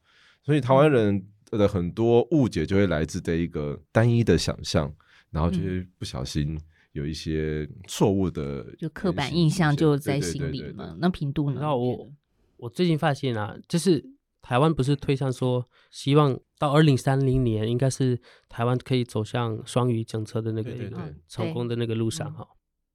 [0.43, 4.91] 所以台湾人的很多误解就会来自这一个单一的想象，
[5.29, 6.59] 然后就会不小心
[6.93, 10.95] 有一些错误的、嗯，就刻板印象就在心里嘛。
[10.99, 11.61] 那平度呢？
[11.61, 12.11] 然后我
[12.57, 14.03] 我最近发现啊，就是。
[14.47, 22.47] 台湾不是推上说，希望到二零三零年，应该是台湾可以走向双语政策的那个一个成功的那个路上哈。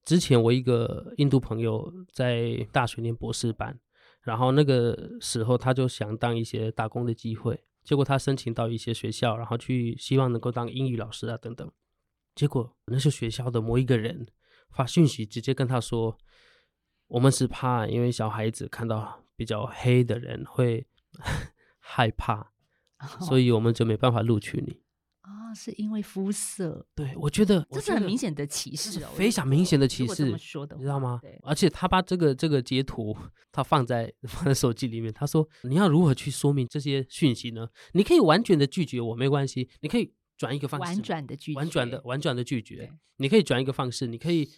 [0.02, 3.78] 之前我一个印度朋友在大学念博士班，
[4.22, 11.70] 然后那个时候他就想当一些打工的机会，结果他申请到一些学校，然后去希望能够当英语老师啊等等，
[12.34, 14.26] 结果那些学校的某一个人
[14.70, 16.16] 发讯息直接跟他说，
[17.08, 20.86] 我们是怕因为小孩子看到比较黑的人会。
[21.78, 22.52] 害怕，
[23.26, 24.80] 所以我们就没办法录取你
[25.20, 25.54] 啊、哦！
[25.54, 26.86] 是因为肤色？
[26.94, 30.24] 对，我觉得这是很明显的歧视，哦非常明显的歧视。
[30.24, 30.36] 你
[30.80, 31.20] 知道吗？
[31.42, 33.16] 而且他把这个这个截图，
[33.52, 35.12] 他放在放在手机里面。
[35.12, 37.68] 他说：“你要如何去说明这些讯息呢？
[37.92, 39.68] 你可以婉转的拒绝我，没关系。
[39.80, 42.90] 你可以转一个方式，婉转的拒绝，婉转的婉转的拒绝。
[43.18, 44.48] 你可以转一个方式，你可以，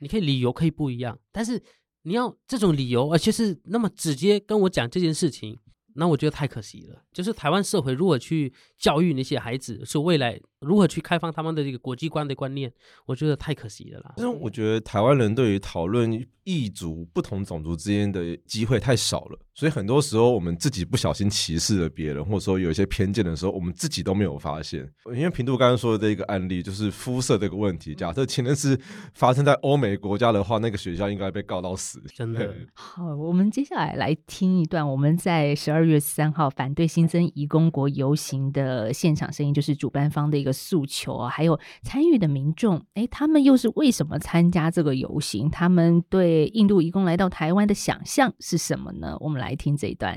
[0.00, 1.62] 你可以理由可以不一样，但是
[2.02, 5.58] 你要这种理由，而且是那么直接跟我讲这件事情。”
[6.00, 7.04] 那我觉得太可惜了。
[7.12, 12.72] 就是台湾社会如何去教育那些孩子，是未来如何去开放他们的这个国际观的观念，
[13.04, 14.14] 我觉得太可惜了啦。
[14.16, 24.90] 因为我觉得台湾人对于讨论异族、不同种族之间的机会太少了，所以很多时候我们自己不小心歧视了别人，或者说有一些偏见的时候，我们自己都没有发现。
[25.14, 27.94] 因为平度刚刚说的这个案例，就是肤色这个问题。
[27.94, 28.80] 假设前面是
[29.12, 32.02] 发生在欧美国家的话，那个学校应该被告到死。
[32.14, 32.54] 真的。
[32.72, 45.50] 好，我们接下来来听一段我们在十二月三号反对新增移工国游行的现场声音，就是主办方的一个诉求啊，还有参与的民众，哎，他们又是为什么参加这个游行？
[45.50, 49.14] 他们对印度移工来到台湾的想象是什么呢？
[49.20, 50.16] 我们来来听这一段。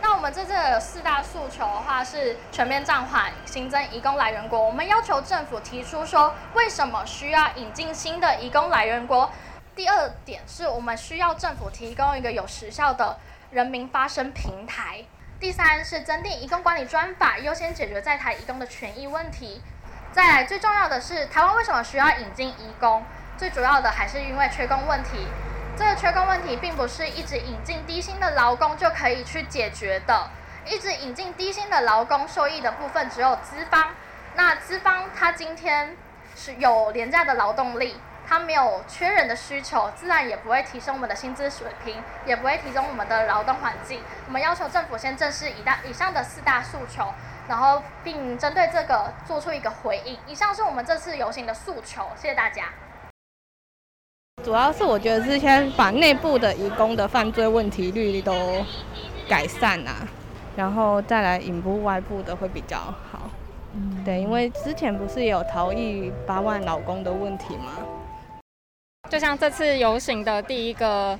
[0.00, 4.58] 那我们这次有四大诉求的话，是全面暂缓新增移工来源国。
[4.58, 9.30] 我们要求政府提出说，为什么需要引进新的移工来源国？
[9.76, 13.18] 第二点是我们需要政府提供一个有时效的
[13.50, 15.04] 人民发声平台。
[15.38, 19.60] 第三是增订移工管理专法，优先解决在台移工的权益问题。
[20.10, 23.04] 再最重要的是，台湾为什么需要引进移工？
[23.36, 25.26] 最主要的还是因为缺工问题。
[25.78, 30.28] 这个缺工问题并不是一直引进低薪的劳工就可以去解决的。
[30.66, 33.94] 一直引进低薪的劳工，受益的部分只有资方。
[34.34, 35.96] 那资方他今天
[36.34, 38.00] 是有廉价的劳动力。
[38.26, 44.02] 他没有缺人的需求，自然也不会提升我们的薪资水平，也不会提升我们的劳动环境。
[44.26, 47.14] 我们要求政府先正视以大以上的四大诉求，
[47.48, 50.18] 然后并针对这个做出一个回应。
[50.26, 52.64] 以上是我们这次游行的诉求，谢谢大家。
[54.42, 58.32] 主要是我觉得是先把内部的移工的犯罪问题率都
[59.28, 60.08] 改善啊，
[60.56, 63.30] 然后再来引入外部的会比较好。
[63.74, 67.72] 嗯，对，因为之前不是也有逃逸八万老公的问题吗？
[69.10, 71.18] 就像这次游行的第一个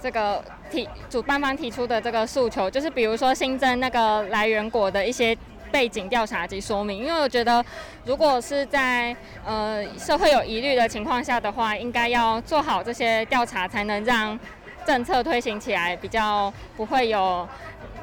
[0.00, 5.36] 这个提主办方提出的这个诉求，就是比如说新增那个来源国的一些
[5.70, 7.64] 背景调查及说明，因为我觉得
[8.04, 14.38] 如果是在呃社会有疑虑的情况下的话，应该要做好这些调查，才能让
[14.86, 17.48] 政策推行起来比较不会有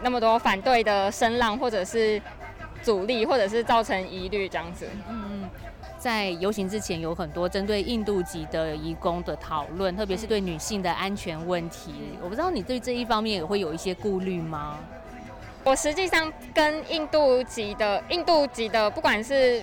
[0.01, 2.21] 那么多反对的声浪，或者是
[2.82, 4.88] 阻力，或者是造成疑虑这样子。
[5.10, 5.49] 嗯。
[5.99, 11.91] 在游行之前有很多针对印度籍的移工的讨论，特别是对女性的安全问题。
[12.21, 14.77] 我不知道你对这一方面也会有一些顾虑吗？
[15.67, 19.62] 我实际上跟印度籍的印度籍的，不管是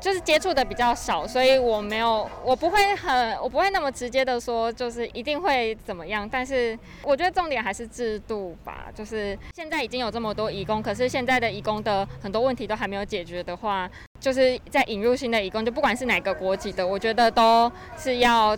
[0.00, 6.26] 就是接触的比较少，所以我没有，我不会很，我不会那么直接的说，就是一定会怎么样。
[6.26, 13.86] 但是我觉得重点还是制度吧，就是现在已经有这么多移工，可是现在的移工的很多问题都还没有解决的话，
[14.18, 18.56] 就是在引入新的移工，就不管是哪个国籍的，我觉得都是要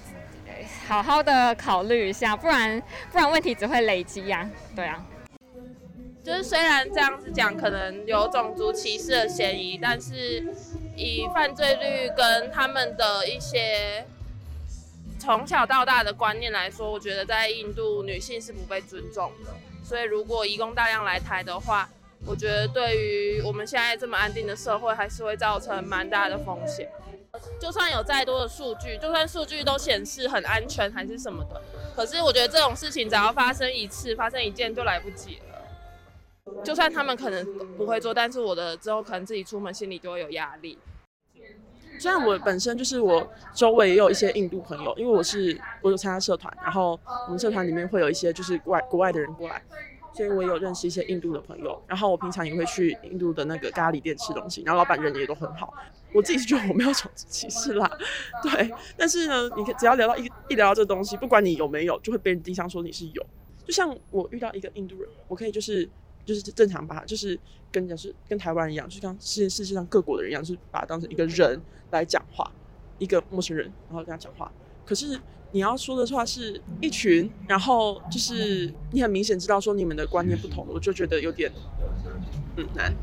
[0.86, 5.04] 好好的考虑一下，不然不然问题只会累积呀，对啊。
[6.28, 10.44] 就是虽然这样子讲可能有种族歧视的嫌疑，但是
[10.94, 14.04] 以犯罪率跟他们的一些
[15.18, 19.52] 从小到大的观念来说，我觉得在印度女性是不被尊重的。
[19.82, 21.88] 所以如果移工大量来台的话，
[22.26, 26.90] 我觉得对于我们现在这么安定的社会，还是会造成蛮大的风险。
[27.58, 31.62] 就算有再多的数据，就算数据都显示很安全还是什么的，
[31.96, 35.47] 可是我觉得这种事情只要发生一次，发生一件就来不及了。
[36.64, 40.78] 就算他们可能不会做，但是我的之后可能自己出门心里就会有压力。
[41.98, 49.60] 虽然我本身就是我周围也有一些印度朋友，因为我是我有参加社团，然后我们社团里面会有一些就是外国外的人过来，
[50.12, 51.82] 所以我也有认识一些印度的朋友。
[51.88, 55.74] 然后我平常也会去印度的那个咖喱店吃东西，然后老板人也都很好。
[56.14, 57.90] 我自己是觉得我没有种族歧视啦，
[58.44, 58.72] 对。
[58.96, 63.26] 但是呢，你只要聊到一一聊到这个东西，不管你有没有，就会被人盯上说你是有。
[63.64, 65.88] 就像我遇到一个印度人，我可以就是。
[66.28, 67.38] 就是正常吧，就是
[67.72, 71.58] 跟讲是跟台湾一样，就像世界世界上各国的人一样，就是把它当成一个人
[71.90, 72.52] 来讲话，
[72.98, 74.52] 一个陌生人，然后跟他讲话。
[74.84, 75.18] 可是
[75.52, 81.50] 你要说的话是一群，然后就是你很明显知道说你们的观念不同，我就觉得有点
[82.56, 82.94] 嗯难。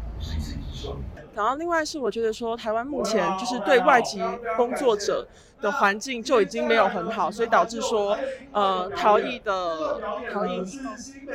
[1.33, 4.21] 然后另外是我觉得说台湾目前就是对外籍
[4.55, 5.27] 工作者
[5.61, 8.17] 的环境就已经没有很好，所以导致说
[8.51, 9.99] 呃逃逸的
[10.31, 10.63] 逃逸，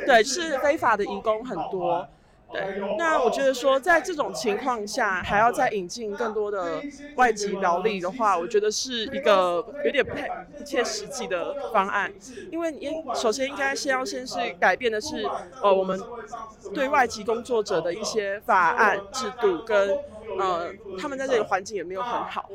[0.05, 2.07] 对，是非法的移工很多。
[2.51, 2.61] 对，
[2.97, 6.81] 那我觉得说，在这种情况下，还要再引进更多的
[7.15, 12.11] 外籍劳力的话，我觉得是一个有点不太不切实际的方案。
[12.51, 15.25] 因为应首先应该先要先是改变的是，
[15.63, 15.99] 呃，我们
[16.73, 19.97] 对外籍工作者的一些法案制度跟
[20.39, 22.49] 呃，他们在这里环境也没有很好。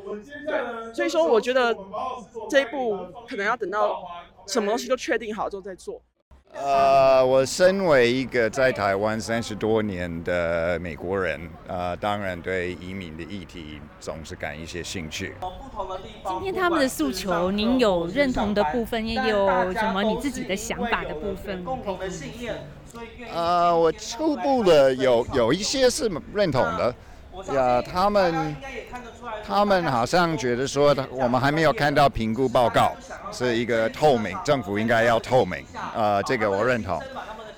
[0.47, 1.75] 对，所以说我觉得
[2.49, 3.99] 这一步可能要等到
[4.47, 6.01] 什么东西都确定好之后再做。
[6.53, 15.35] 呃，我身为一个在台湾三十多年的美国人，呃，当然对移民的议题总是感一些兴趣。
[16.25, 21.63] 今天他们的诉求，您有认同的部分，也有什么你自己的想法的部分？
[23.31, 26.93] 呃，我初步的有有一些是认同的。
[27.53, 28.55] 呀，他们
[29.45, 32.95] 他们好像觉得说，我们还没有看到评估报告，
[33.31, 35.63] 是一个透明，政府应该要透明。
[35.95, 37.01] 呃，这个我认同。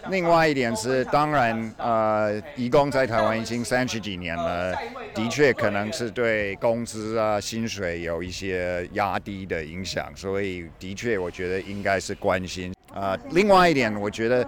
[0.10, 4.74] 另外一点是，当然，呃，移工在台湾已经三十几年了，
[5.14, 12.74] 的确可能是对工资啊、薪水有一些压低的影响，所以的确我觉得应该是关心。
[12.94, 14.46] 呃，另外一点，我觉得。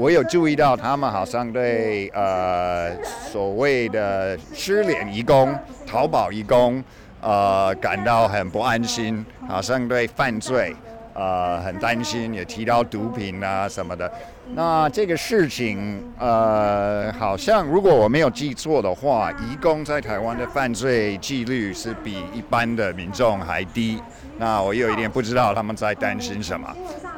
[0.00, 5.54] 我有注意到，他们好像对呃所谓的失联移工、
[5.86, 6.82] 逃跑移工，
[7.20, 10.74] 呃感到很不安心，好像对犯罪
[11.12, 14.10] 呃很担心，也提到毒品啊什么的。
[14.54, 24.00] 那这个事情呃好像如果我没有记错的话，移工在台湾的犯罪几率是比一般的民众还低。
[24.40, 26.66] 那我有一点不知道他们在担心什么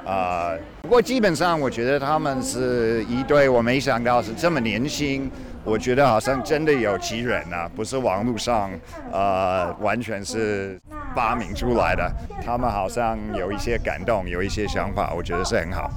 [0.05, 0.51] 啊。
[0.55, 5.31] 呃不过基本上，我觉得他们是一对，我没想到是这么年轻。
[5.65, 8.69] 我觉得好像真的有其人啊，不是网络上
[9.13, 10.77] 呃完全是
[11.15, 12.13] 发明出来的。
[12.45, 15.89] 他们好像有一些感动，有一些想法，我觉得是很好。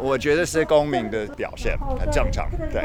[0.00, 2.82] 我觉得是公民的表现，很正常，对。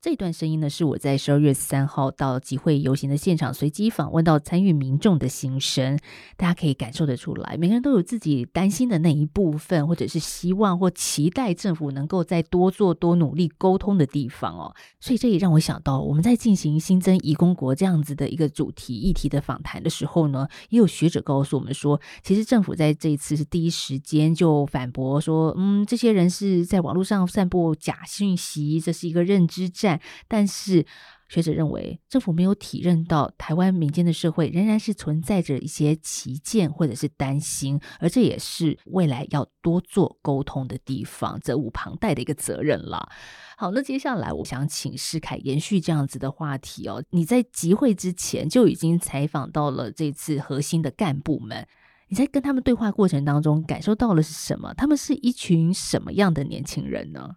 [0.00, 5.98] 这段声音呢，是我在十二月三号到集会游行的现场随机访问到参与民众的心声，
[6.36, 14.72] 大家可以感受得出来，每个人都有自己担心的那一部分，或者是希望或期待政府能够再多做多努力沟通的地方哦。
[15.00, 29.87] 所以这也让我想到，我们在进行新增移工国这样子的一个主题议题的访谈的时候呢，也有学者告诉我们说，其实政府在这一次是第一时间就反驳说，嗯，这些人是在网络上散布假讯息，这是一个认知战。
[30.26, 30.84] 但是
[31.28, 43.08] 学者认为，政府没有体认到台湾民间的社会仍然是存在着一些歧见或者是担心，而这也是未来要多做沟通的地方，责无旁贷的一个责任了。
[43.58, 47.04] 好，那接下来我想请世凯延续这样子的话题哦。
[47.10, 51.66] 你在集会之前就已经采访到了这次核心的干部们，
[52.08, 54.72] 你在跟他们对话过程当中感受到了是什么？
[54.72, 57.34] 他们是一群什么样的年轻人呢？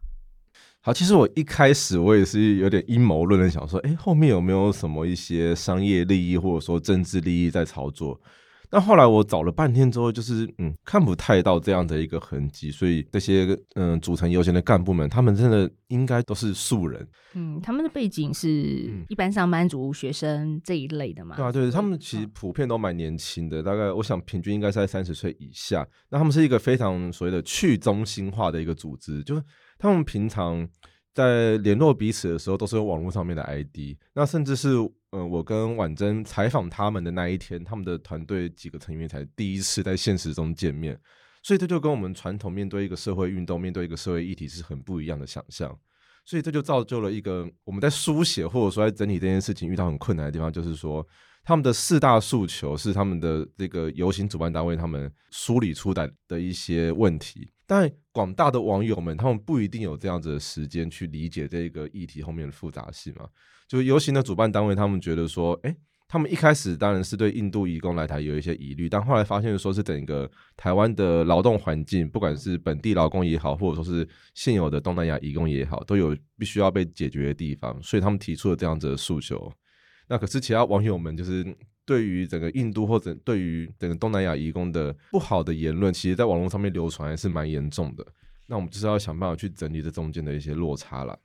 [0.83, 8.19] 好，其实我一开始我也是有点阴谋论的，想说，哎，后面有没有什么一些商业利益或者说政治利益在操作？
[8.67, 17.07] 但后来我找了半天之后，就是嗯，看不太到这样的一个痕迹，所以这些嗯组成游行的干部们，他们真的应该都是素人。
[17.35, 18.49] 嗯，他们的背景是
[19.09, 21.35] 一般上班族、学生这一类的嘛？
[21.35, 25.85] 对啊，对，他们其实普遍都蛮年轻的，大概我想平均应该是在三十岁以下。
[26.09, 29.43] 那他们是一个非常所谓的去中心化的一个组织，就是。
[29.81, 30.69] 他们平常
[31.11, 33.97] 在联络彼此的时候，都是用网络上面的 ID。
[34.13, 34.69] 那甚至是，
[35.09, 40.95] 嗯，我跟婉珍采访他们的那一天，他们的团队几个成员才第一次在现实中见面。
[41.41, 45.75] 所以这就跟我们传统面对一个社会运动、面对一个社会议题是很不一样的想象。
[46.23, 51.05] 所以这就造就了一个我们在书写或者说在整理这件事情遇到很困难的地方，就是说
[51.43, 57.49] 他们的四大诉求是他们的这个游行主办单位他们梳理出来的一些问题。
[57.65, 63.27] 但广大的网友们，他们不一定有这样子的时间去理解这个议题后面的复杂性嘛。
[63.67, 65.73] 就游行的主办单位，他们觉得说，哎，
[66.09, 79.49] 他们一开始当然是对印度移工来台有一些疑虑，但后来发现说是整个台湾的劳动环境，不管是本地劳工也好，或者说是现有的东南亚移工也好，都有必须要被解决的地方，所以他们提出了这样子的诉求。
[80.07, 81.55] 那可是其他网友们就是。
[81.83, 88.05] 对于整个印度或者对于整个东南亚移工的不好的言论，其实在网络上面流传还是蛮严重的。
[88.45, 91.19] 那我们就是要想办法去整理这中间的一些落差了。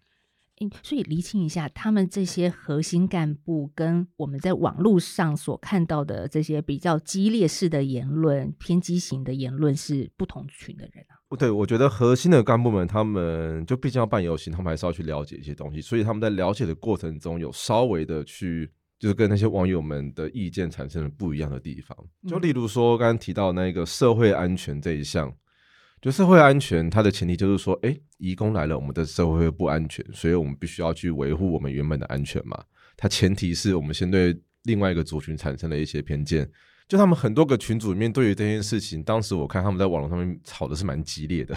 [0.58, 11.04] 嗯，所以厘清一下，他们这些核心干部跟我们在网络上所看到的这些比较激烈式的言论、偏激型的言论是不同群的人。
[11.28, 18.70] 不对，我觉得核心的干部们，他们就毕竟要办游行，他们还是要去了解一些东西，所以他们在了解的过程中有稍微的去。
[18.98, 21.94] 就是跟那些网友们的意见产生了不一样的地方，
[22.26, 25.30] 就例如说刚刚提到那个社会安全这一项，
[26.00, 32.58] 就社会安全它的前提就是说，诶，移工来了，我们的社会会不安全，所以我们必须要去维护我们原本的安全嘛。
[32.96, 36.50] 它前提是我们先对另外一个族群产生了一些偏见，
[36.88, 41.54] 就他们很多个群组里面对于这件事情，当时我看他们在网络上面吵的是蛮激烈的。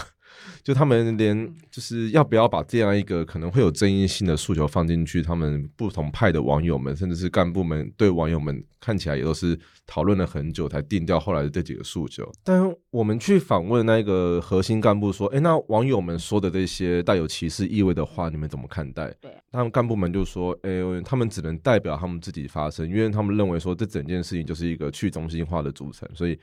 [0.63, 9.57] 就他们连就是要不要把这样一个可能会有争议性的诉求放进去，他们不同派的网友们，甚至是干部们对网友们看起来也都是
[9.87, 12.29] 讨论了很久才定掉后来的这几个诉求。
[12.43, 20.69] 但我们去访问那个核心干部说：“哎，那网友们说的这些带有歧视意味的话，你们怎么看待？”对，他们干部们就说：“哎，
[21.03, 26.37] 他们只能代表他们自己发声，因为他们认为说这整件事情就是一个去中心化的组成，所以。”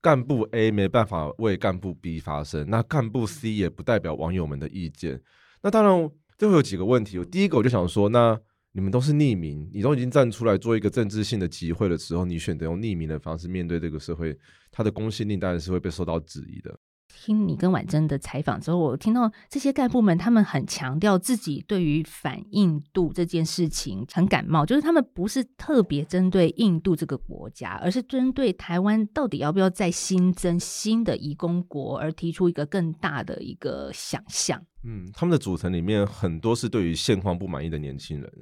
[0.00, 5.20] 干部 A 没办法为干部 B 发声，那干部 C 也不代表网友们的意见。
[5.62, 7.18] 那当然，这会有几个问题。
[7.18, 8.38] 我第一个我就想说，那
[8.72, 14.38] 你们都是匿名，你都已经站出来做一个政治性的集会的时候，你选择用匿名的方式面对这个社会，
[14.70, 16.78] 它的公信力当然是会被受到质疑的。
[17.20, 34.64] 听你跟婉珍的采访之后，我听到这些干部们，他们很强调自己对于反印度这件事情很感冒，就是他们不是特别针对印度这个国家，而是针对台湾到底要不要再新增新的移工国而提出一个更大的一个想象。
[34.84, 38.32] 嗯，他们的组成里面很多是对于现况不满意的年轻人，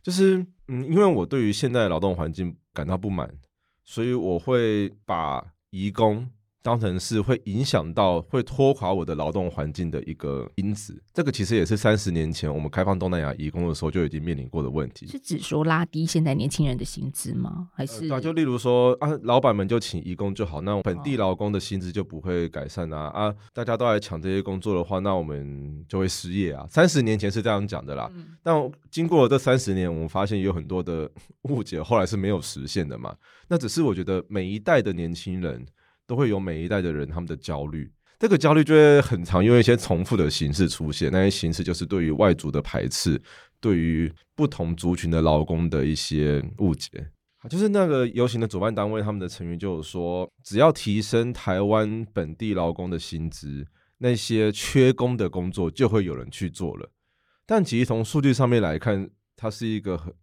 [0.00, 3.28] 就是嗯，因为我对于现在的劳动环境感到不满，
[3.84, 6.30] 所以我会把移工。
[6.62, 15.06] 当成是会影响到、会拖垮我的劳动环境的一个因子，这个其实也是三十年前我们开放东南亚移工的时候就已经面临过的问题。
[15.08, 17.68] 是指说拉低现在年轻人的薪资吗？
[17.74, 18.08] 还是？
[18.08, 23.34] 呃、就例如说啊，老板们就请移工就好，那本地劳工的薪资就不会改善啊、哦、啊！
[23.52, 26.64] 大家都来抢这些工作的话，那我们就会失业啊。
[26.70, 31.10] 三十年前是这样讲的啦，嗯、但经过了这三十年，我们发现有很多的
[31.50, 33.12] 误解，后来是没有实现的嘛。
[33.48, 35.66] 那只是我觉得每一代的年轻人。
[36.06, 41.10] 都会有每一代的人他们的焦虑，这个焦虑就会很常用一些重复的形式出现。
[41.10, 43.20] 那些形式就是对于外族的排斥，
[43.60, 46.88] 对于不同族群的劳工的一些误解。
[47.48, 53.66] 就是那个游行的主办单位，他们的成员就有说，只要提升台湾本地劳工的薪资，
[53.98, 56.90] 那些缺工的工作就会有人去做了。
[57.46, 60.14] 但其实从数据上面来看，它是一个很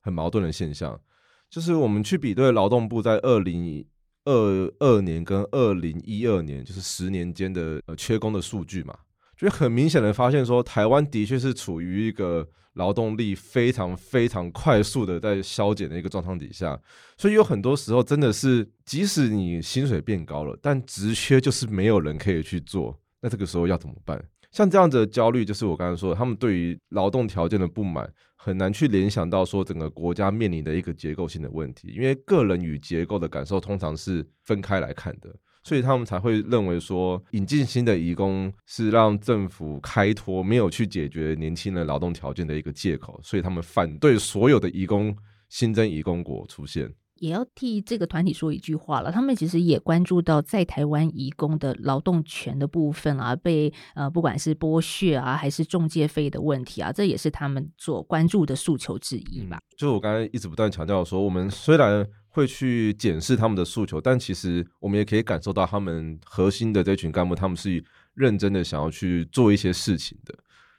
[0.00, 1.00] 很矛盾的现象。
[1.48, 3.86] 就是我们去比对劳动部在二零。
[4.24, 8.96] 二二年跟二零一二年，就是十年间的呃缺工的数据嘛，
[9.36, 16.80] 就很明显的发现说，台湾的确是处于一个劳动力非常非常快速的在削减的一个状况底下，
[17.16, 24.24] 所以有很多时候真的是，即使你薪水变高了，但职缺就是没有人可以去做，那这个时候要怎么办？
[24.50, 28.08] 像这样的焦虑，就是我刚才说的，他们对于劳动条件的不满，
[28.44, 45.16] 很难去联想到说整个国家面临的一个结构性的问题，因为个人与结构的感受通常是分开来看的，所以他们才会认为说引进新的移工是让政府开脱没有去解决年轻人劳动条件的一个借口，所以他们反对所有的移工
[45.48, 46.92] 新增移工国出现。
[47.16, 59.60] 也要替这个团体说一句话了，他们其实也关注到在台湾移工的劳动权的部分啊，被呃不管是剥削啊，还是中介费的问题啊，这也是他们所关注的诉求之一吧。
[59.76, 67.82] 就我刚才一直不断强调说，我们虽然会去检视他们的诉求，但其实我们也可以感受到他们核心的这群干部，他们是
[68.14, 70.34] 认真的想要去做一些事情的。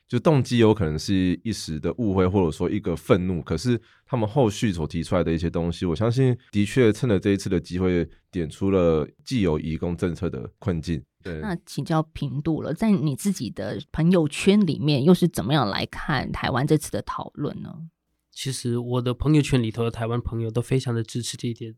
[0.08, 11.04] 就动机有可能是一时的误会，或者说一个愤怒，可是他们后续所提出来的一些东西，我相信的确趁着这一次的机会，点出了既有移工政策的困境。
[11.24, 17.74] 对，那请教平度了，在你自己的朋友圈里面，又是怎么样来看台湾这次的讨论呢？
[18.32, 21.74] 其实我的朋友圈里头的台湾朋友都非常的支持这一点。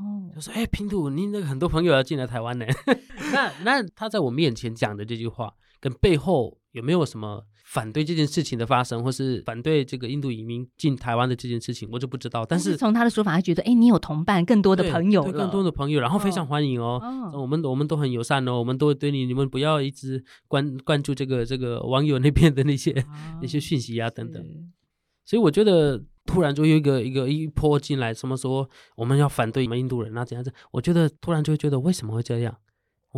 [0.00, 2.64] 哦，就说：“哎，平度，你那个很多朋友要进来台湾呢。
[3.32, 7.46] ”那那他在我面前讲的这句话，跟背后有没有什么？
[7.70, 12.42] 反对这件事情的发生，或是反对这个印度移民进台湾的这件事情，我就不知道。
[12.42, 16.98] 但是从他的说法，他觉得，哎，你有同伴，更多的朋友，更多的朋友，然后非常欢迎哦。
[17.30, 23.04] 哦我们我们都很友善哦，我们都会对你，你们不要一直关关注这个这个网友那边的那些、哦、
[23.42, 24.42] 那些讯息啊等等。
[25.26, 28.66] 所以我觉得突然就有一个一个一波进来，什么说
[28.96, 30.50] 我们要反对你们印度人啊怎样子？
[30.70, 32.56] 我觉得突然就会觉得为什么会这样？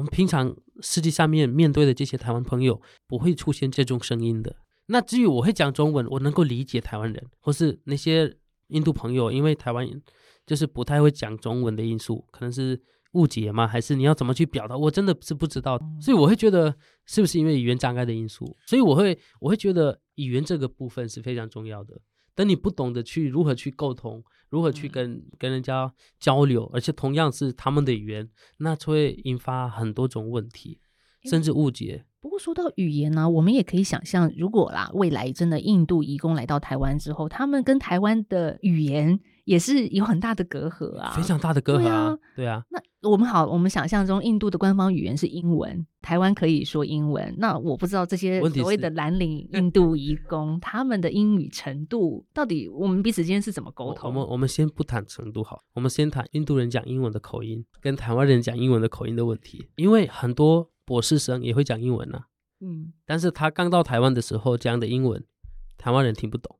[0.01, 4.57] 我们平常实际上面面对的这些台湾朋友不会出现这种声音的。
[4.86, 8.34] 那至于我会讲中文，我能够理解台湾人或是那些
[8.68, 10.03] 印度朋友，因为台湾人
[10.46, 12.80] 就是不太会讲中文的因素，可能是
[13.12, 13.66] 误解吗？
[13.66, 14.74] 还是你要怎么去表达？
[14.74, 15.78] 我真的是不知道。
[16.01, 16.74] 所以我会觉得
[17.05, 18.57] 是不是因为语言障碍的因素？
[18.66, 22.01] 所以我会我会觉得语言这个部分是非常重要的。
[22.41, 28.26] 等你不懂得去如何去沟通，如何去跟跟人家交流，而且同样是他们的语言，
[28.57, 30.80] 那就会引发很多种问题，
[31.24, 32.07] 甚至误解。
[32.18, 42.64] 不过说到语言呢、啊，我们也可以想象，如果啦，未来真的印度移工来到台湾之后，他们跟台湾的语言也是有很大的隔阂啊，非常大的隔阂啊，对啊。
[42.70, 47.34] 那我们好，我们想象中印度的官方语言是英文，台湾可以说英文。
[47.38, 54.11] 那我不知道这些所谓的蓝领 印度移工，他们的英语程度到底，我们彼此间是怎么沟通？
[54.11, 60.70] 我们我们先不谈程度好，我们先谈印度人讲英文的口音跟台湾人讲英文的口音的问题，因为很多。
[60.86, 62.26] 博士生也会讲英文呐、啊，
[62.62, 65.24] 嗯，但是他刚到台湾的时候讲的英文，
[65.78, 66.57] 台湾人听不懂。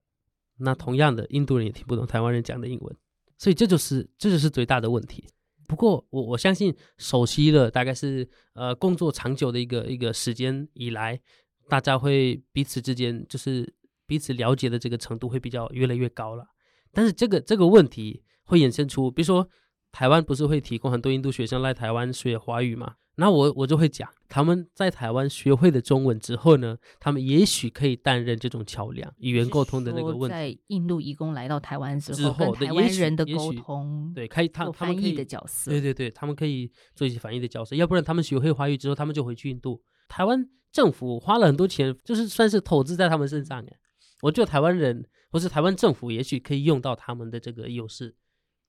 [0.61, 2.97] 那同样的，印度人也听不懂台湾人讲的英文，
[3.39, 5.25] 所以这就是这就是最大的问题。
[5.67, 11.21] 不过我我相信，熟悉了大概是呃工作长久的一个一个时间以来，
[11.69, 13.73] 大家会彼此之间就是
[14.07, 16.45] 彼此了解的这个程度会比较越来越高了。
[16.93, 19.49] 但是这个这个问题会衍生出，比如说
[19.93, 22.97] 台湾不是会提供很多印度学生来台湾学华语吗？
[23.17, 30.29] 那我我就会讲，他们在台湾学会的中文之后呢，他们也许可以担任这种桥梁，语言沟通的那个问题。
[30.29, 37.77] 在印度移工来到台湾之后，跟台湾人的沟通，对，可以他他们翻译的角色，对对对，他们可以做一些翻译的角色。
[37.77, 39.83] 要不然他们学会华语之后，他们就回去印度。
[40.09, 43.61] 台湾政府花了很多钱，就是算是投资在他们身上。
[43.61, 43.79] 哎，
[44.23, 48.15] 我觉得台湾人或是台湾政府，也许可以用到他们的这个优势。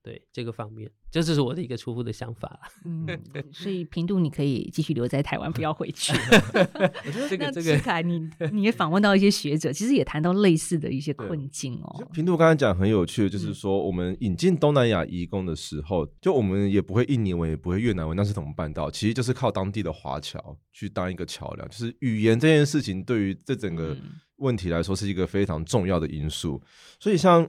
[0.03, 2.59] 对这个方面，这就是我的一个初步的想法。
[2.85, 3.05] 嗯，
[3.53, 6.11] 所以平度你可以继续留在台湾，不要回去。
[7.05, 12.07] 我觉得这个这个，凯，你 你也访问到一些学者，其实也谈到类似的一些困境哦。
[12.11, 18.89] 平度刚才讲很有趣的，就是说我们引进东南亚移工的时候，就我们也不会印尼文，也不会越南文，那是怎么办到？
[18.89, 21.69] 其实就是靠当地的华侨去当一个桥梁。
[21.69, 23.95] 就是语言这件事情，对于这整个
[24.37, 26.59] 问题来说，是一个非常重要的因素。
[26.99, 27.47] 所以像。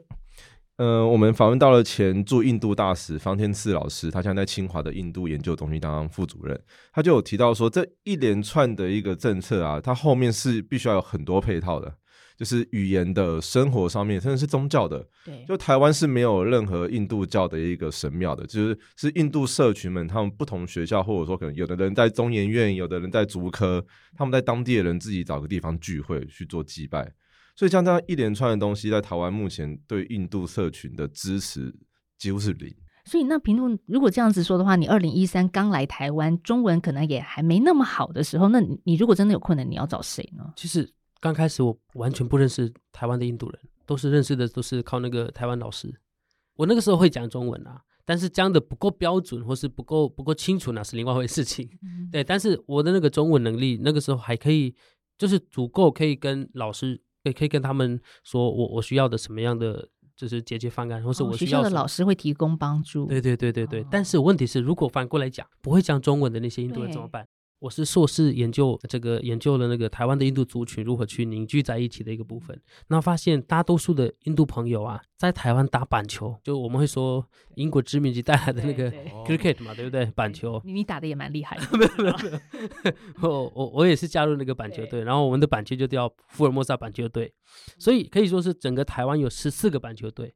[0.77, 6.59] 嗯、呃，我们访问到了前驻印度大使方天赐老师，他现在在清华的印度研究中心当副主任，
[6.93, 11.95] 他就有提到说，这一连串的一个政策啊，它后面是必须要有很多配套的，
[12.39, 15.07] 就是语言的、生活上面，甚至是宗教的。
[15.25, 23.85] 对，就台湾是没有任何印度教的一个神庙的，就是是印度社群们，他们不同学校，或者说可能有的人在中研院，有的人在竹科，
[24.16, 27.12] 他们在当地的人自己找个地方聚会去做祭拜。
[27.63, 31.73] 所以像这样一连串的东西，在台湾目前对印度社群的支持
[32.19, 32.75] 几乎是零。
[33.05, 40.43] 所以那平度如果这样子说的话，你二零一三刚来台湾，中文可能也还没那么好的时候，那你你如果真的有困难，你要找谁呢？
[40.57, 45.89] 其实刚开始我完全不认识台湾的印度人，都是认识的都是靠那个台湾老师。
[46.57, 51.71] 我那个时候会讲中文啊，但是讲的不够标准或是不够不够清楚，那是另外一回事情。
[51.81, 54.75] 嗯、对，但是我的那个中文能力，那个时候还可以，
[55.17, 59.89] 就是足够可以跟老师，也可以跟他们说我我需要的什么样的。
[60.14, 63.07] 就是解决方案，或是我需要、哦、学校的老师会提供帮助。
[63.07, 67.27] 对对对对对，哦、但是问题是，如果反过来讲，不会讲中文的那些印度人怎么办？
[67.63, 78.91] 我是硕士研究这个研究了那个台湾的印度族群如何去凝聚在一起的一个部分，那发现大多数的印度朋友啊，在台湾打板球，就我们会说英国殖民地带来的那个
[79.25, 80.05] cricket 嘛，对不对？
[80.07, 81.63] 板球，你你打的也蛮厉害的。
[81.79, 82.31] 没有没有没
[83.23, 87.33] 有， 我我我也是加入那个板球队，然后我们的板球就叫福尔摩沙板球队，
[87.79, 90.35] 所以可以说是整个台湾有十四个板球队。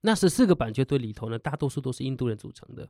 [0.00, 2.88] 那十四个板球队里头呢，大多数都是印度人组成的。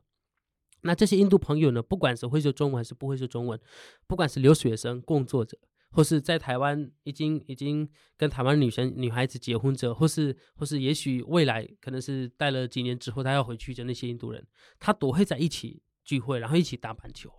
[0.85, 3.59] 那这些印度朋友呢，不管是会说中文还是不会说中文，
[4.05, 5.57] 不管是留学生、工作者，
[5.89, 14.45] 或是在台湾已经已经跟台湾女生、女孩子结婚者，或是或是也许未来可能是待了几年之后他要回去的那些印度人，
[14.79, 17.33] 他都会在一起聚会，然后一起打板球。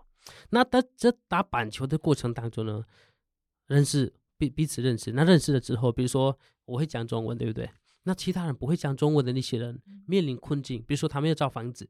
[0.51, 2.85] 那在这打板球的过程当中呢，
[3.69, 5.13] 认识彼彼此认识。
[5.13, 7.71] 那认识了之后，比如说我会讲中文，对不对？
[8.03, 11.89] 那其他人不会讲中文的那些人面临困境，比如说他们要找房子。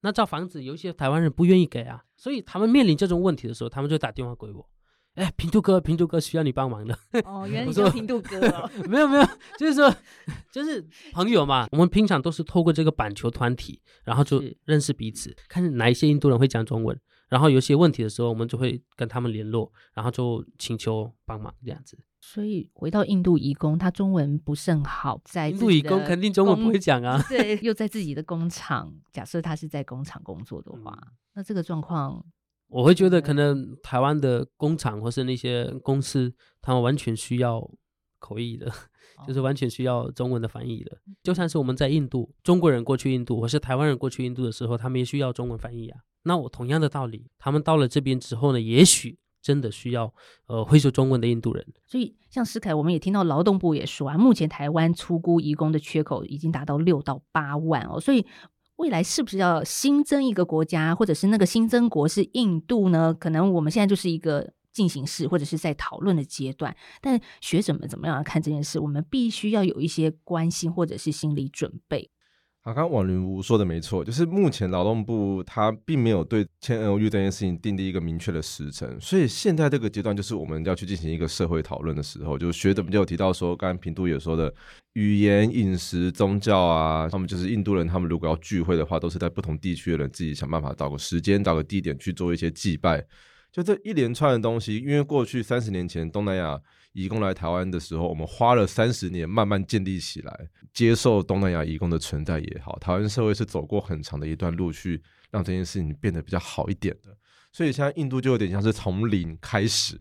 [0.00, 4.68] 那造房子有一些台湾人不愿意给啊，所以他们面临这种问题的时候，他们就打电话给我，
[5.14, 6.96] 哎，平度哥，平度哥需要你帮忙的。
[7.24, 8.70] 哦，原来你叫平度哥哦。
[8.88, 9.24] 没有没有，
[9.58, 9.92] 就是说，
[10.52, 16.96] 就是朋友嘛，我们平常都是透过这个板球团体，然后就认识彼此，看哪一些印度人会讲中文，
[17.28, 21.98] 然后有些问题的时候，我们就会跟他们联络，然后就请求帮忙这样子。
[22.20, 27.22] 所以回到印度移工，他中文不甚好，在印度移工肯定中文不会讲啊。
[27.28, 32.24] 对， 又在自己的工厂，假设他是在工厂工作的话，嗯、那这个状况，
[32.68, 37.70] 我会觉得可能台湾的工厂或是那些公司，他们完全需要
[38.18, 38.74] 口译的，哦、
[39.26, 40.96] 就是完全需要中文的翻译的。
[41.22, 46.00] 就算是我们在印度，中国人过去印度，或是台湾人过去印度的时候，他们也需要中文翻译啊。
[46.22, 49.18] 那我同样的道理，他们到了这边之后呢，也许。
[49.40, 50.12] 真的需要
[50.48, 58.26] 呃会说中文的印度人，所以像诗凯，我们也听到劳动部也说啊，目前台湾出估移工的缺口已经达到六到八万哦，所以
[58.76, 63.14] 未来是不是要新增一个国家，或者是那个新增国是印度呢？
[63.14, 66.76] 可能我们现在就是一个进行式，或者是在讨论的阶段。
[67.00, 68.78] 但学者们怎么样看这件事？
[68.78, 72.10] 我们必须要有一些关心，或者是心理准备。
[72.64, 82.36] 刚刚王林吴说的没错，就是目前劳动部他并没有对签 NOU 这件事情订立一个明确的时程，所以现在这个阶段就是我们要去进行一个社会讨论的时候。
[82.36, 84.52] 就学者们就有提到说，刚刚平度也说的，
[84.92, 93.02] 语言、饮食、宗教啊，他们就是印度人，他们如果要聚会的话，都是在不同地区的人自己想办法找个时间、找个地点去做一些祭拜。
[93.58, 96.60] 就这一连串的东西，因为过去三十年前东南亚。
[96.94, 105.00] 移工来台湾的时候，我们花了三十年慢慢建立起来，接受东南亚移工的存在也好，台湾社会是走过很长的一段路去
[105.30, 107.16] 让这件事情变得比较好一点的。
[107.52, 110.00] 所以现在印度就有点像是从零开始，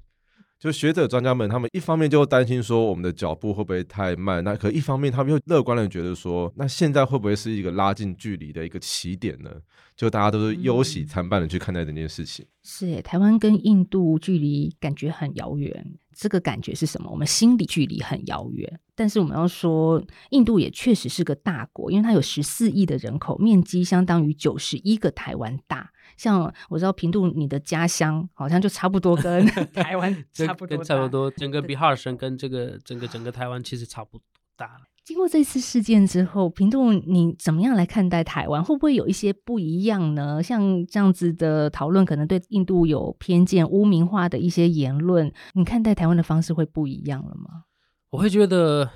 [0.59, 9.51] 就学者专家们他们一方面就担心说我们的脚步会不会太慢，那可一方面他们又乐观的觉得说，那现在会不会是一个拉近距离的一个起点呢？
[9.95, 12.45] 就大家都是忧喜参半的去看待这件事情。
[12.63, 15.85] 是耶，台湾跟印度距离感觉很遥远。
[16.15, 17.11] 这个感觉是什么？
[17.11, 25.91] 我们心理距离很遥远，但是我们要说，印度也确实是个大国，因为它有十四亿的人口，面积相当于九十一个台湾大。
[26.17, 34.23] 像我知道平度，你的家乡好像就差不多跟 台湾差不多，差不多，整个比哈尔省跟这个整个整个台湾其实差不多
[34.57, 34.81] 大。
[35.05, 38.61] 经过这次事件之后，平度你怎么样来看待台湾？
[38.61, 40.43] 会不会有一些不一样呢？
[40.43, 47.63] 像这样子的讨论，可能对印度有偏见、污名化的一些言论，你看待台湾的方式会不一样了吗？
[48.09, 48.89] 我会觉得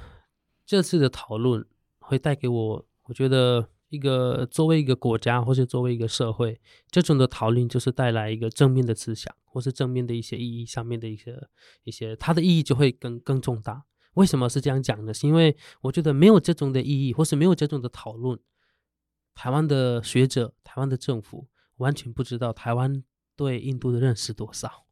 [0.66, 1.66] 这次的讨论
[2.00, 11.38] 会带给我，我觉得一个作为一个国家，或是作为一个社会，这种的讨论就是带来一个正面的思想，或是正面的一些意义上面的一些
[11.84, 13.84] 一些，它的意义就会更更重大。
[14.14, 15.14] 为什么是这样讲呢？
[15.14, 18.40] 是因为我觉得没有这种的意义，或是没有这种的讨论，
[19.36, 23.04] 台湾的学者、台湾的政府完全不知道台湾
[23.36, 24.86] 对印度的认识多少。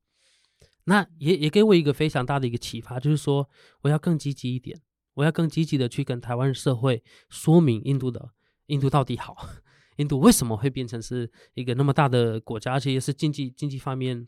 [0.84, 3.50] 那也也给我一个非常大的一个启发，就是说
[3.84, 4.82] 我要更积极一点，
[5.14, 8.32] 我要更积极的去跟台湾社会说明印度的
[8.70, 9.36] 印度到底好，
[9.98, 14.28] 印度为什么会变成是一个那么大的国家，而且也是经济经济方面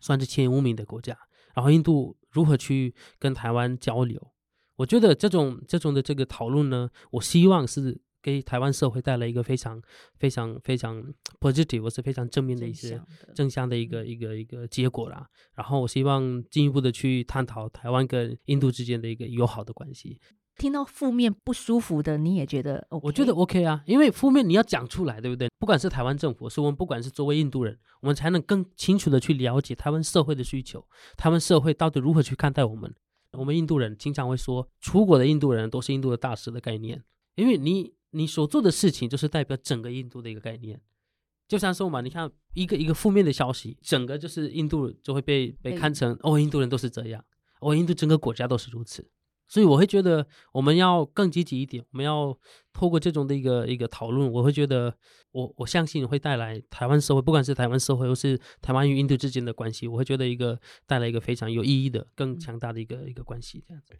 [0.00, 1.18] 算是前五名的国家。
[1.54, 4.32] 然后印度如何去跟台湾交流？
[4.76, 9.82] 我觉得这种这种的这个讨论呢，我希望是给台湾社会带来一个非常
[10.18, 11.02] 非常非常
[11.40, 13.00] positive，我是非常正面的一些
[13.34, 15.26] 正向的一个一个一个结果啦。
[15.56, 20.20] 然后我希望进一步的去探讨台湾跟印度之间的一个友好的关系。
[20.58, 23.06] 听到负面不舒服的，你也觉得、OK？
[23.06, 25.48] 我觉得 OK 啊，因为负面你要讲出来，对不对？
[25.58, 30.84] 不管是台湾政府，是我们不管是作为印度人，我们才能更清楚的去了解台湾社会的需求，
[31.16, 32.92] 台湾社会到底如何去看待我们。
[33.32, 37.04] 我们印度人经常会说，出国的印度人都是印度的大使的概念，
[37.36, 40.80] 因为你你所做的事情就是代表整个印度的一个概念。
[41.46, 47.24] 就像说嘛，你看一个一个负面的消息，整个就是印度就会被被看成哦，印度人都是这样，
[47.60, 49.08] 哦，印度整个国家都是如此。
[49.48, 52.38] 所以我会觉得我们要更积极一点，我们要
[52.72, 54.94] 透过这种的一个一个讨论，我会觉得
[55.32, 63.94] 我我相信会带来台湾社会，不管是台湾社会或是台湾与印度之间的关系，我会觉得一个带来一个非常有意义的、更强大的一个一个关系这样子。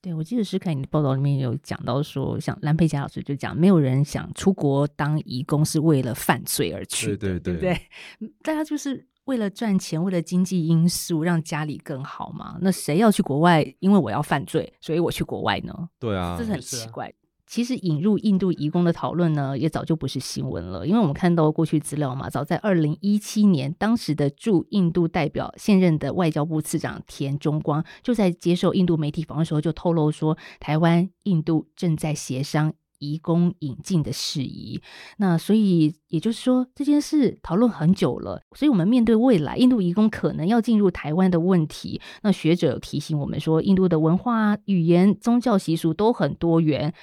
[0.00, 8.34] 对，我记得诗凯你的报道里面有讲到说，像蓝佩嘉老师就讲，没有人想出国当义工是为了犯罪而去，对对对，对不对？
[8.42, 9.06] 大家就是。
[9.24, 12.58] 为了赚钱，为了经济因素，让家里更好嘛？
[12.60, 13.74] 那谁要去国外？
[13.80, 15.88] 因为我要犯罪，所以我去国外呢？
[15.98, 17.12] 对啊，这是很奇怪。
[17.46, 32.72] 其实引入印度移工的讨论呢，也早就不是新闻了，因为我们看到过去资料嘛，早在二零一七年，当时的驻印度代表，现任的外交部次长田中光，就在接受印度媒体访问的时候，就透露说，台湾、印度正在协商。
[32.98, 34.80] 移工引进的事宜，
[35.18, 38.40] 那所以也就是说，这件事讨论很久了。
[38.54, 46.94] 所以，我们面对未来印度移工可能要进入台湾的问题，那学者提醒我们说，印度的文化、语言、宗教习俗都很多元，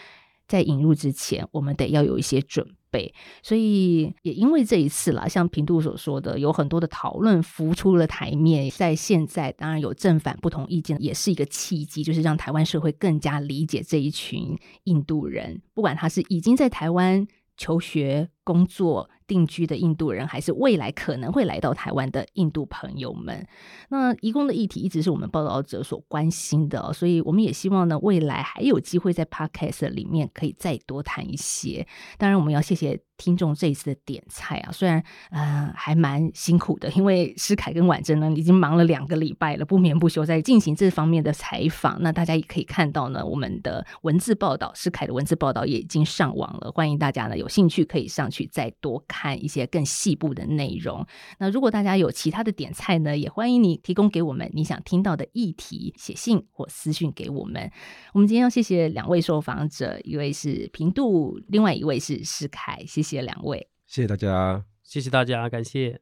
[0.48, 3.14] 在引入之前，我们得要有一些准备。
[3.42, 8.70] 所以也因为这一次啦，像平度所说的，有很多的讨论浮出了台面。
[8.70, 17.26] 在现在，当然有正反不同意见，也是一个契机，就是让台湾社会更加理解这一群印度人，不管他是已经在台湾
[17.58, 23.48] 求学、工作、定居的印度人，还是未来可能会来到台湾的印度朋友们，
[23.88, 31.88] 那移工的议题一直是我们报道者所关心的哦，所以我们也希望呢，未来还有机会在 Podcast 里面可以再多谈一些。
[32.18, 33.00] 当然，我们要谢谢。
[33.18, 42.02] 听众这一次的点菜啊，虽然呃还蛮辛苦的，因为诗凯跟婉珍呢已经忙了两个礼拜了，不眠不休在进行这方面的采访。
[42.02, 51.06] 那大家也可以看到呢，我们的文字报道，诗凯的文字报道也已经上网了，欢迎大家呢有兴趣可以上去再多看一些更细部的内容。
[51.38, 57.72] 那如果大家有其他的点菜呢，也欢迎你提供给我们你想听到的议题，写信或私讯给我们。
[58.14, 63.12] 我们今天要谢谢两位受访者，一位是平度，另外一位是石凯，谢谢。
[63.12, 66.00] 谢谢两位，谢谢大家，谢谢大家，感谢。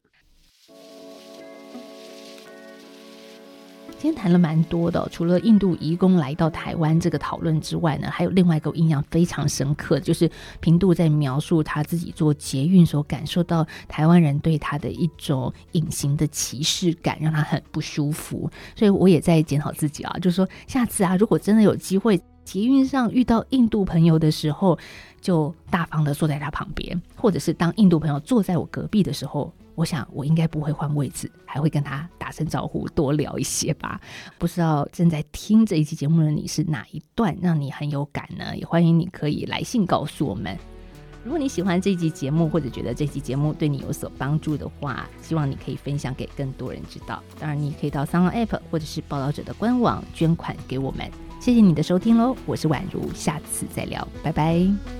[4.00, 18.50] 今天谈了蛮多的，除了印度移工来到台湾这个讨论之外呢，还有另外一个我印象非常深刻，就是平度在描述他自己做捷运所感受到台湾人对他的一种隐形的歧视感，让他很不舒服。
[18.74, 22.18] 所以我也在检讨自己啊，就是说下次啊，如果真的有机会。
[22.42, 24.76] 捷运上遇到印度朋友的时候，
[25.20, 33.98] 就大方的坐在他旁边，或者是当印度朋友坐在我隔壁的时候，我想我应该不会换位置，还会跟他打声招呼，多聊一些吧。
[34.36, 38.54] 不知道正在听这一期节目的你是哪一段让你很有感呢？
[38.54, 40.54] 也欢迎你可以来信告诉我们。
[41.24, 47.22] 如果你喜欢这一集节目，或者觉得这期节目对你有所帮助的话，希望你可以分享给更多人知道。
[47.38, 51.10] 当然，你可以到 Sound App 或者是报道者的官网捐款给我们。
[51.40, 54.99] 谢谢你的收听喽，我是宛如，下次再聊，拜拜。